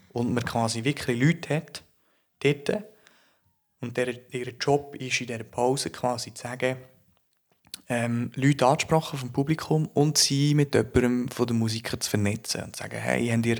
und 0.09 0.33
man 0.33 0.43
quasi 0.43 0.83
wirklich 0.83 1.19
Leute 1.19 1.55
hat 1.55 1.83
dort, 2.39 2.83
und 3.79 3.97
der, 3.97 4.31
ihr 4.31 4.53
Job 4.59 4.95
ist 4.95 5.21
in 5.21 5.27
dieser 5.27 5.43
Pause 5.43 5.89
quasi 5.89 6.33
zu 6.33 6.43
sagen, 6.43 6.77
ähm, 7.89 8.31
Leute 8.35 8.65
anzusprechen 8.67 9.17
vom 9.17 9.31
Publikum 9.31 9.89
und 9.93 10.17
sie 10.17 10.53
mit 10.53 10.75
jemandem 10.75 11.27
von 11.29 11.47
den 11.47 11.57
Musikern 11.57 11.99
zu 11.99 12.09
vernetzen 12.09 12.63
und 12.63 12.75
zu 12.75 12.83
sagen, 12.83 12.99
hey, 12.99 13.27
habt 13.27 13.45
ihr, 13.45 13.57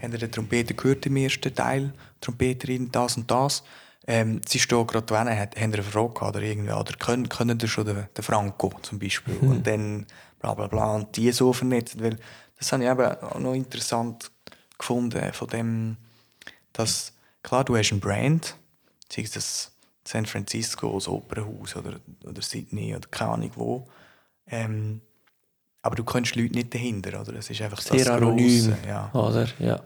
habt 0.00 0.12
ihr 0.12 0.18
den 0.18 0.30
Trompeter 0.30 0.74
gehört 0.74 1.06
im 1.06 1.16
ersten 1.16 1.54
Teil? 1.54 1.92
Trompeterin, 2.20 2.92
das 2.92 3.16
und 3.16 3.30
das. 3.30 3.64
Ähm, 4.06 4.42
sie 4.46 4.58
stehen 4.58 4.86
gerade 4.86 5.06
dran, 5.06 5.28
habt 5.28 5.56
ihr 5.56 5.62
eine 5.62 5.82
Frage 5.82 6.24
oder 6.24 6.42
irgendwie, 6.42 6.72
oder 6.72 6.92
können, 6.94 7.28
können 7.28 7.58
ihr 7.60 7.68
schon 7.68 7.86
den, 7.86 8.06
den 8.16 8.22
Franco 8.22 8.72
zum 8.82 8.98
Beispiel? 8.98 9.34
Mhm. 9.40 9.48
Und 9.48 9.66
dann 9.66 10.06
bla 10.40 10.54
bla 10.54 10.66
bla 10.66 10.94
und 10.94 11.16
die 11.16 11.32
so 11.32 11.52
vernetzen, 11.52 12.02
weil 12.02 12.18
das 12.58 12.72
habe 12.72 12.84
ich 12.84 12.90
eben 12.90 13.06
auch 13.06 13.38
noch 13.38 13.54
interessant 13.54 14.30
gefunden 14.78 15.32
von 15.32 15.48
dem, 15.48 15.96
dass, 16.72 17.12
klar, 17.42 17.64
du 17.64 17.76
hast 17.76 17.92
ein 17.92 18.00
Brand, 18.00 18.56
sei 19.10 19.22
es 19.22 19.30
das 19.30 19.72
San 20.06 20.26
Francisco, 20.26 20.92
das 20.94 21.08
Opernhaus 21.08 21.74
oder, 21.76 21.98
oder 22.24 22.42
Sydney 22.42 22.94
oder 22.94 23.08
keine 23.08 23.30
Ahnung 23.32 23.50
wo. 23.54 23.88
Ähm, 24.46 25.00
aber 25.80 25.96
du 25.96 26.04
kannst 26.04 26.36
Leute 26.36 26.54
nicht 26.54 26.72
dahinter, 26.74 27.20
oder? 27.20 27.34
Es 27.34 27.48
ist 27.50 27.60
einfach 27.60 27.80
Sehr 27.80 27.98
das 27.98 28.08
anonym, 28.08 28.70
Grosse, 28.70 28.78
ja. 28.86 29.10
oder? 29.12 29.48
Ja. 29.58 29.80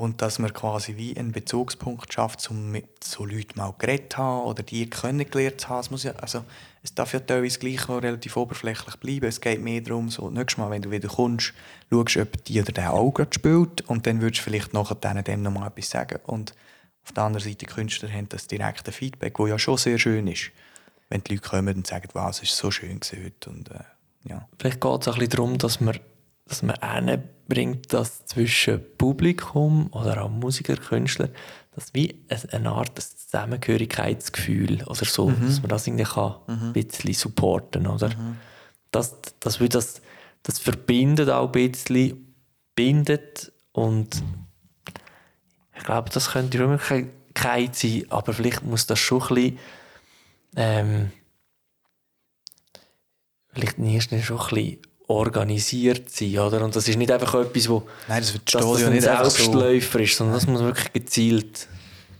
Und 0.00 0.22
dass 0.22 0.38
man 0.38 0.54
quasi 0.54 0.96
wie 0.96 1.14
einen 1.14 1.32
Bezugspunkt 1.32 2.10
schafft, 2.10 2.50
um 2.50 2.70
mit 2.70 3.04
so 3.04 3.26
Leuten 3.26 3.58
mal 3.58 3.74
geredet 3.78 4.14
zu 4.14 4.18
haben 4.18 4.46
oder 4.46 4.62
die 4.62 4.88
kennengelernt 4.88 5.60
zu 5.60 5.68
haben. 5.68 5.80
Es, 5.80 5.90
muss 5.90 6.04
ja, 6.04 6.12
also, 6.12 6.42
es 6.82 6.94
darf 6.94 7.12
ja 7.12 7.20
teilweise 7.20 7.58
gleich 7.58 7.86
auch 7.88 8.00
relativ 8.00 8.38
oberflächlich 8.38 8.96
bleiben. 8.96 9.26
Es 9.26 9.42
geht 9.42 9.60
mehr 9.60 9.82
darum, 9.82 10.08
so, 10.08 10.30
nächstes 10.30 10.56
Mal, 10.56 10.70
wenn 10.70 10.80
du 10.80 10.90
wieder 10.90 11.08
kommst, 11.08 11.52
schaust, 11.90 12.16
ob 12.16 12.44
die 12.44 12.62
oder 12.62 12.72
der 12.72 12.94
auch 12.94 13.10
gerade 13.12 13.34
spielt 13.34 13.82
und 13.88 14.06
dann 14.06 14.22
würdest 14.22 14.40
du 14.40 14.44
vielleicht 14.44 14.72
nachher 14.72 14.94
dem 14.94 15.42
noch 15.42 15.52
mal 15.52 15.66
etwas 15.66 15.90
sagen. 15.90 16.18
Und 16.24 16.54
auf 17.04 17.12
der 17.12 17.24
anderen 17.24 17.44
Seite, 17.44 17.58
die 17.58 17.66
Künstler 17.66 18.10
haben 18.10 18.28
das 18.30 18.46
direkte 18.46 18.92
Feedback, 18.92 19.36
das 19.36 19.48
ja 19.48 19.58
schon 19.58 19.76
sehr 19.76 19.98
schön 19.98 20.26
ist. 20.28 20.50
Wenn 21.10 21.22
die 21.24 21.34
Leute 21.34 21.48
kommen 21.48 21.76
und 21.76 21.86
sagen, 21.86 22.08
wow, 22.14 22.30
es 22.30 22.40
war 22.40 22.46
so 22.46 22.70
schön 22.70 23.00
heute 23.12 23.50
und 23.50 23.70
äh, 23.70 23.80
ja. 24.24 24.48
Vielleicht 24.58 24.80
geht 24.80 25.00
es 25.00 25.08
ein 25.08 25.14
bisschen 25.14 25.30
darum, 25.30 25.58
dass 25.58 25.80
man, 25.80 25.98
dass 26.50 26.62
man 26.64 26.76
bringt, 27.48 27.92
dass 27.92 28.26
zwischen 28.26 28.80
Publikum 28.98 29.86
oder 29.92 30.24
auch 30.24 30.28
Musiker, 30.28 30.76
Künstler, 30.76 31.28
dass 31.76 31.94
wie 31.94 32.24
eine 32.52 32.72
Art 32.72 32.98
Zusammengehörigkeitsgefühl 33.00 34.82
oder 34.82 35.04
so, 35.04 35.28
mhm. 35.28 35.46
dass 35.46 35.62
man 35.62 35.68
das 35.68 35.86
irgendwie 35.86 36.04
kann 36.04 36.34
mhm. 36.48 36.62
ein 36.62 36.72
bisschen 36.72 37.14
supporten 37.14 37.86
oder? 37.86 38.08
Mhm. 38.08 38.36
Das, 38.90 39.16
das, 39.38 39.58
das, 39.58 40.02
das 40.42 40.58
verbindet 40.58 41.30
auch 41.30 41.46
ein 41.46 41.52
bisschen, 41.52 42.34
bindet 42.74 43.52
und 43.70 44.20
ich 45.76 45.84
glaube, 45.84 46.10
das 46.10 46.32
könnte 46.32 46.58
eine 46.58 46.66
Möglichkeit 46.66 47.76
sein, 47.76 48.06
aber 48.08 48.32
vielleicht 48.32 48.64
muss 48.64 48.86
das 48.86 48.98
schon 48.98 49.22
ein 49.22 49.34
bisschen 49.34 49.58
ähm, 50.56 51.12
vielleicht 53.52 53.78
erst 53.78 54.24
schon 54.24 54.40
ein 54.40 54.48
bisschen 54.48 54.89
organisiert 55.10 56.08
sein, 56.08 56.38
oder? 56.38 56.64
Und 56.64 56.74
das 56.76 56.86
ist 56.86 56.96
nicht 56.96 57.10
einfach 57.10 57.34
etwas, 57.34 57.68
wo 57.68 57.82
Nein, 58.08 58.20
das, 58.20 58.32
wird 58.32 58.54
dass 58.54 58.64
das 58.64 58.84
ein 58.84 59.00
Selbstläufer 59.00 59.98
so. 59.98 60.04
ist, 60.04 60.16
sondern 60.16 60.34
das 60.36 60.46
muss 60.46 60.60
wirklich 60.60 60.92
gezielt, 60.92 61.68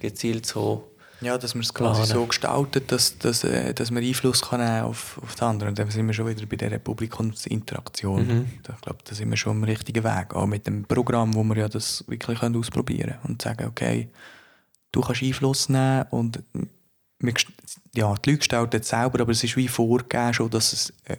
gezielt 0.01 0.45
so 0.45 0.91
ja, 1.23 1.37
dass 1.37 1.55
man 1.55 1.63
es 1.63 1.75
quasi 1.75 2.11
so 2.11 2.25
gestaltet, 2.25 2.91
dass, 2.91 3.19
dass, 3.19 3.45
äh, 3.45 3.75
dass 3.75 3.91
man 3.91 4.03
Einfluss 4.03 4.41
kann 4.41 4.63
auf, 4.83 5.21
auf 5.23 5.35
die 5.35 5.43
anderen. 5.43 5.71
Und 5.71 5.79
dann 5.79 5.91
sind 5.91 6.07
wir 6.07 6.15
schon 6.15 6.27
wieder 6.27 6.47
bei 6.47 6.57
dieser 6.57 6.79
Publikumsinteraktion. 6.79 8.27
Mhm. 8.27 8.47
Ich 8.57 8.63
glaube, 8.63 9.01
da 9.05 9.15
sind 9.15 9.29
wir 9.29 9.37
schon 9.37 9.59
am 9.59 9.65
richtigen 9.65 10.03
Weg. 10.03 10.35
Auch 10.35 10.47
mit 10.47 10.67
dem 10.67 10.85
Programm, 10.85 11.35
wo 11.35 11.45
wir 11.45 11.57
ja 11.59 11.69
das 11.69 12.05
wirklich 12.09 12.41
können 12.41 12.57
ausprobieren 12.57 13.19
können 13.21 13.25
und 13.25 13.43
sagen, 13.43 13.67
okay, 13.67 14.09
du 14.93 15.03
kannst 15.03 15.23
Einfluss 15.23 15.69
nehmen 15.69 16.07
und 16.09 16.43
wir, 17.19 17.35
ja, 17.95 18.15
die 18.15 18.31
Leute 18.31 18.39
gestalten 18.39 18.81
es 18.81 18.89
selber, 18.89 19.21
aber 19.21 19.33
es 19.33 19.45
ist 19.45 19.59
wie 19.59 19.69
vorgegeben 19.69 20.33
schon, 20.33 20.49
dass 20.49 20.73
es 20.73 20.91
äh, 21.05 21.19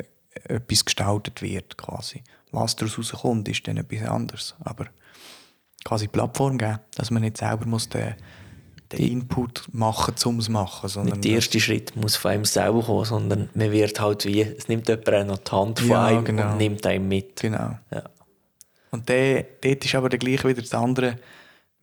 etwas 0.51 0.85
gestaltet 0.85 1.41
wird, 1.41 1.77
quasi. 1.77 2.23
Was 2.51 2.75
daraus 2.75 2.97
rauskommt, 2.97 3.47
ist 3.47 3.67
dann 3.67 3.77
etwas 3.77 4.07
anderes. 4.07 4.55
Aber 4.61 4.87
quasi 5.83 6.07
Plattform 6.07 6.57
geben, 6.57 6.79
dass 6.95 7.11
man 7.11 7.21
nicht 7.21 7.37
selber 7.37 7.65
muss 7.65 7.89
den, 7.89 8.15
den 8.91 8.99
Input 8.99 9.69
machen 9.71 10.13
muss, 10.13 10.25
um 10.25 10.39
es 10.39 10.45
zu 10.45 10.51
machen. 10.51 10.89
Sondern 10.89 11.13
nicht 11.13 11.25
der 11.25 11.31
erste 11.33 11.59
Schritt 11.59 11.95
muss 11.95 12.15
von 12.15 12.31
einem 12.31 12.45
selber 12.45 12.83
kommen, 12.83 13.05
sondern 13.05 13.49
man 13.53 13.71
wird 13.71 13.99
halt 13.99 14.25
wie, 14.25 14.41
es 14.41 14.67
nimmt 14.67 14.87
jemand 14.87 15.27
noch 15.27 15.37
die 15.37 15.51
Hand 15.51 15.79
von 15.79 15.89
ja, 15.89 16.05
einem 16.05 16.25
genau. 16.25 16.51
und 16.51 16.57
nimmt 16.57 16.85
einen 16.85 17.07
mit. 17.07 17.41
Genau. 17.41 17.77
Ja. 17.91 18.03
Und 18.91 19.07
der, 19.07 19.45
dort 19.61 19.85
ist 19.85 19.95
aber 19.95 20.09
dann 20.09 20.19
gleich 20.19 20.43
wieder 20.43 20.61
das 20.61 20.73
andere, 20.73 21.17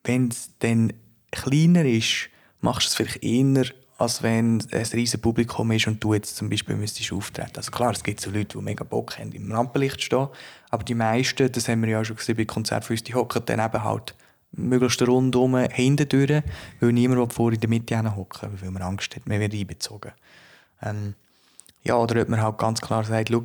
wenn 0.04 0.28
es 0.28 0.50
dann 0.58 0.92
kleiner 1.30 1.84
ist, 1.84 2.28
machst 2.60 2.86
du 2.86 2.88
es 2.88 2.94
vielleicht 2.94 3.22
eher 3.24 3.64
als 3.98 4.22
wenn 4.22 4.60
ein 4.72 4.86
riesiges 4.92 5.20
Publikum 5.20 5.72
ist 5.72 5.88
und 5.88 6.02
du 6.02 6.14
jetzt 6.14 6.36
zum 6.36 6.48
Beispiel 6.48 6.76
müsstest 6.76 7.12
auftreten. 7.12 7.56
Also 7.56 7.72
klar, 7.72 7.90
es 7.90 8.04
gibt 8.04 8.20
so 8.20 8.30
Leute, 8.30 8.56
die 8.56 8.64
mega 8.64 8.84
Bock 8.84 9.18
haben, 9.18 9.32
im 9.32 9.50
Rampenlicht 9.50 10.00
stehen, 10.00 10.28
aber 10.70 10.84
die 10.84 10.94
meisten, 10.94 11.50
das 11.50 11.68
haben 11.68 11.82
wir 11.82 11.90
ja 11.90 12.04
schon 12.04 12.16
gesehen 12.16 12.36
bei 12.36 12.44
Konzerten 12.44 12.96
die 12.96 13.14
hocken 13.14 13.42
dann 13.44 13.58
eben 13.58 13.82
halt 13.82 14.14
möglichst 14.52 15.02
rundum 15.02 15.56
hinten 15.56 16.08
durch, 16.08 16.42
weil 16.80 16.92
niemand 16.92 17.32
vor 17.32 17.52
in 17.52 17.60
der 17.60 17.68
Mitte 17.68 18.16
hocken 18.16 18.50
weil 18.60 18.70
man 18.70 18.82
Angst 18.82 19.16
hat, 19.16 19.26
man 19.26 19.40
wird 19.40 19.52
einbezogen. 19.52 20.12
Ähm, 20.80 21.14
ja, 21.82 21.96
oder 21.96 22.22
ob 22.22 22.28
man 22.28 22.40
halt 22.40 22.56
ganz 22.56 22.80
klar 22.80 23.02
sagt, 23.02 23.30
schau, 23.30 23.42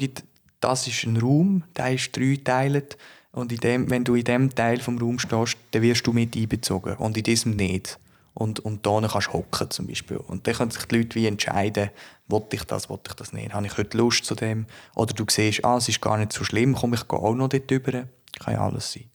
das 0.59 0.87
ist 0.87 1.03
ein 1.03 1.17
Raum, 1.17 1.63
der 1.75 1.93
ist 1.93 2.15
drei 2.15 2.39
dreiteilt 2.43 2.97
und 3.31 3.51
in 3.51 3.57
dem, 3.57 3.89
wenn 3.89 4.03
du 4.03 4.13
in 4.13 4.23
dem 4.23 4.53
Teil 4.53 4.79
vom 4.79 4.99
Raum 4.99 5.17
stehst, 5.17 5.57
dann 5.71 5.81
wirst 5.81 6.05
du 6.05 6.13
mit 6.13 6.37
einbezogen 6.37 6.95
und 6.97 7.17
in 7.17 7.23
diesem 7.23 7.55
nicht 7.55 7.97
und, 8.33 8.59
und 8.61 8.85
da 8.85 8.99
kannst 9.07 9.27
du 9.27 9.33
hocken 9.33 9.69
zum 9.69 9.87
Beispiel. 9.87 10.17
Und 10.17 10.47
dann 10.47 10.55
können 10.55 10.71
sich 10.71 10.85
die 10.85 10.97
Leute 10.97 11.15
wie 11.15 11.27
entscheiden, 11.27 11.91
wollte 12.27 12.55
ich 12.55 12.63
das, 12.63 12.89
wollte 12.89 13.11
ich 13.11 13.15
das 13.15 13.31
nicht. 13.31 13.53
Habe 13.53 13.67
ich 13.67 13.77
heute 13.77 13.97
Lust 13.97 14.25
zu 14.25 14.33
dem? 14.33 14.65
Oder 14.95 15.13
du 15.13 15.25
siehst, 15.29 15.63
ah, 15.63 15.77
es 15.77 15.89
ist 15.89 16.01
gar 16.01 16.17
nicht 16.17 16.33
so 16.33 16.43
schlimm, 16.43 16.73
komm, 16.75 16.93
ich 16.93 17.07
auch 17.09 17.35
noch 17.35 17.49
dort 17.49 17.71
rüber. 17.71 18.07
Kann 18.39 18.53
ja 18.53 18.65
alles 18.65 18.93
sein. 18.93 19.09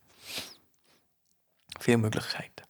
Viele 1.81 1.99
Möglichkeiten. 1.99 2.63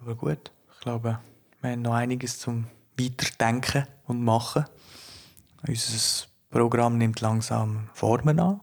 Aber 0.00 0.14
gut, 0.14 0.50
ich 0.74 0.80
glaube, 0.80 1.18
wir 1.60 1.70
haben 1.70 1.82
noch 1.82 1.94
einiges 1.94 2.38
zum 2.38 2.66
Weiterdenken 2.98 3.86
und 4.06 4.22
Machen. 4.22 4.64
Unser 5.66 6.26
Programm 6.50 6.98
nimmt 6.98 7.20
langsam 7.20 7.90
Formen 7.92 8.38
an, 8.38 8.60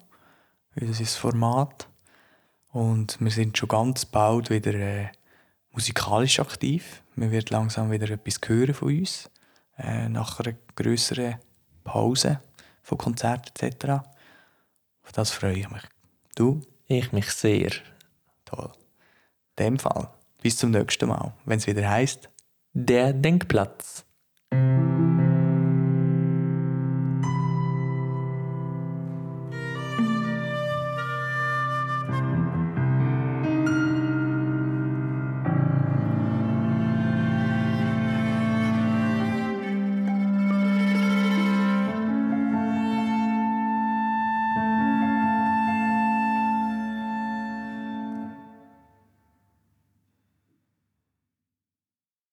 unser 0.80 1.06
Format. 1.06 1.88
Und 2.70 3.20
wir 3.20 3.32
sind 3.32 3.58
schon 3.58 3.70
ganz 3.70 4.06
bald 4.06 4.50
wieder 4.50 4.74
äh, 4.74 5.10
musikalisch 5.72 6.40
aktiv. 6.40 7.04
Man 7.16 7.32
wird 7.32 7.50
langsam 7.50 7.92
wieder 7.92 8.10
etwas 8.10 8.40
hören 8.46 8.74
von 8.74 8.98
uns. 9.00 9.30
Äh, 9.78 10.10
nach 10.10 10.40
einer 10.40 10.56
größeren 10.76 11.36
Pause 11.84 12.42
von 12.84 12.98
Konzerten 12.98 13.52
etc. 13.60 14.04
Auf 15.04 15.12
das 15.14 15.32
freue 15.32 15.58
ich 15.58 15.70
mich. 15.70 15.84
Du? 16.36 16.62
Ich 16.88 17.12
mich 17.12 17.32
sehr. 17.32 17.72
Toll. 18.46 18.72
In 19.58 19.66
dem 19.66 19.80
Fall. 19.80 20.10
Bis 20.42 20.58
zum 20.58 20.72
nächsten 20.72 21.08
Mal, 21.08 21.34
wenn 21.46 21.60
es 21.60 21.68
wieder 21.68 21.88
heißt 21.90 22.30
Der 22.74 23.14
Denkplatz. 23.14 24.06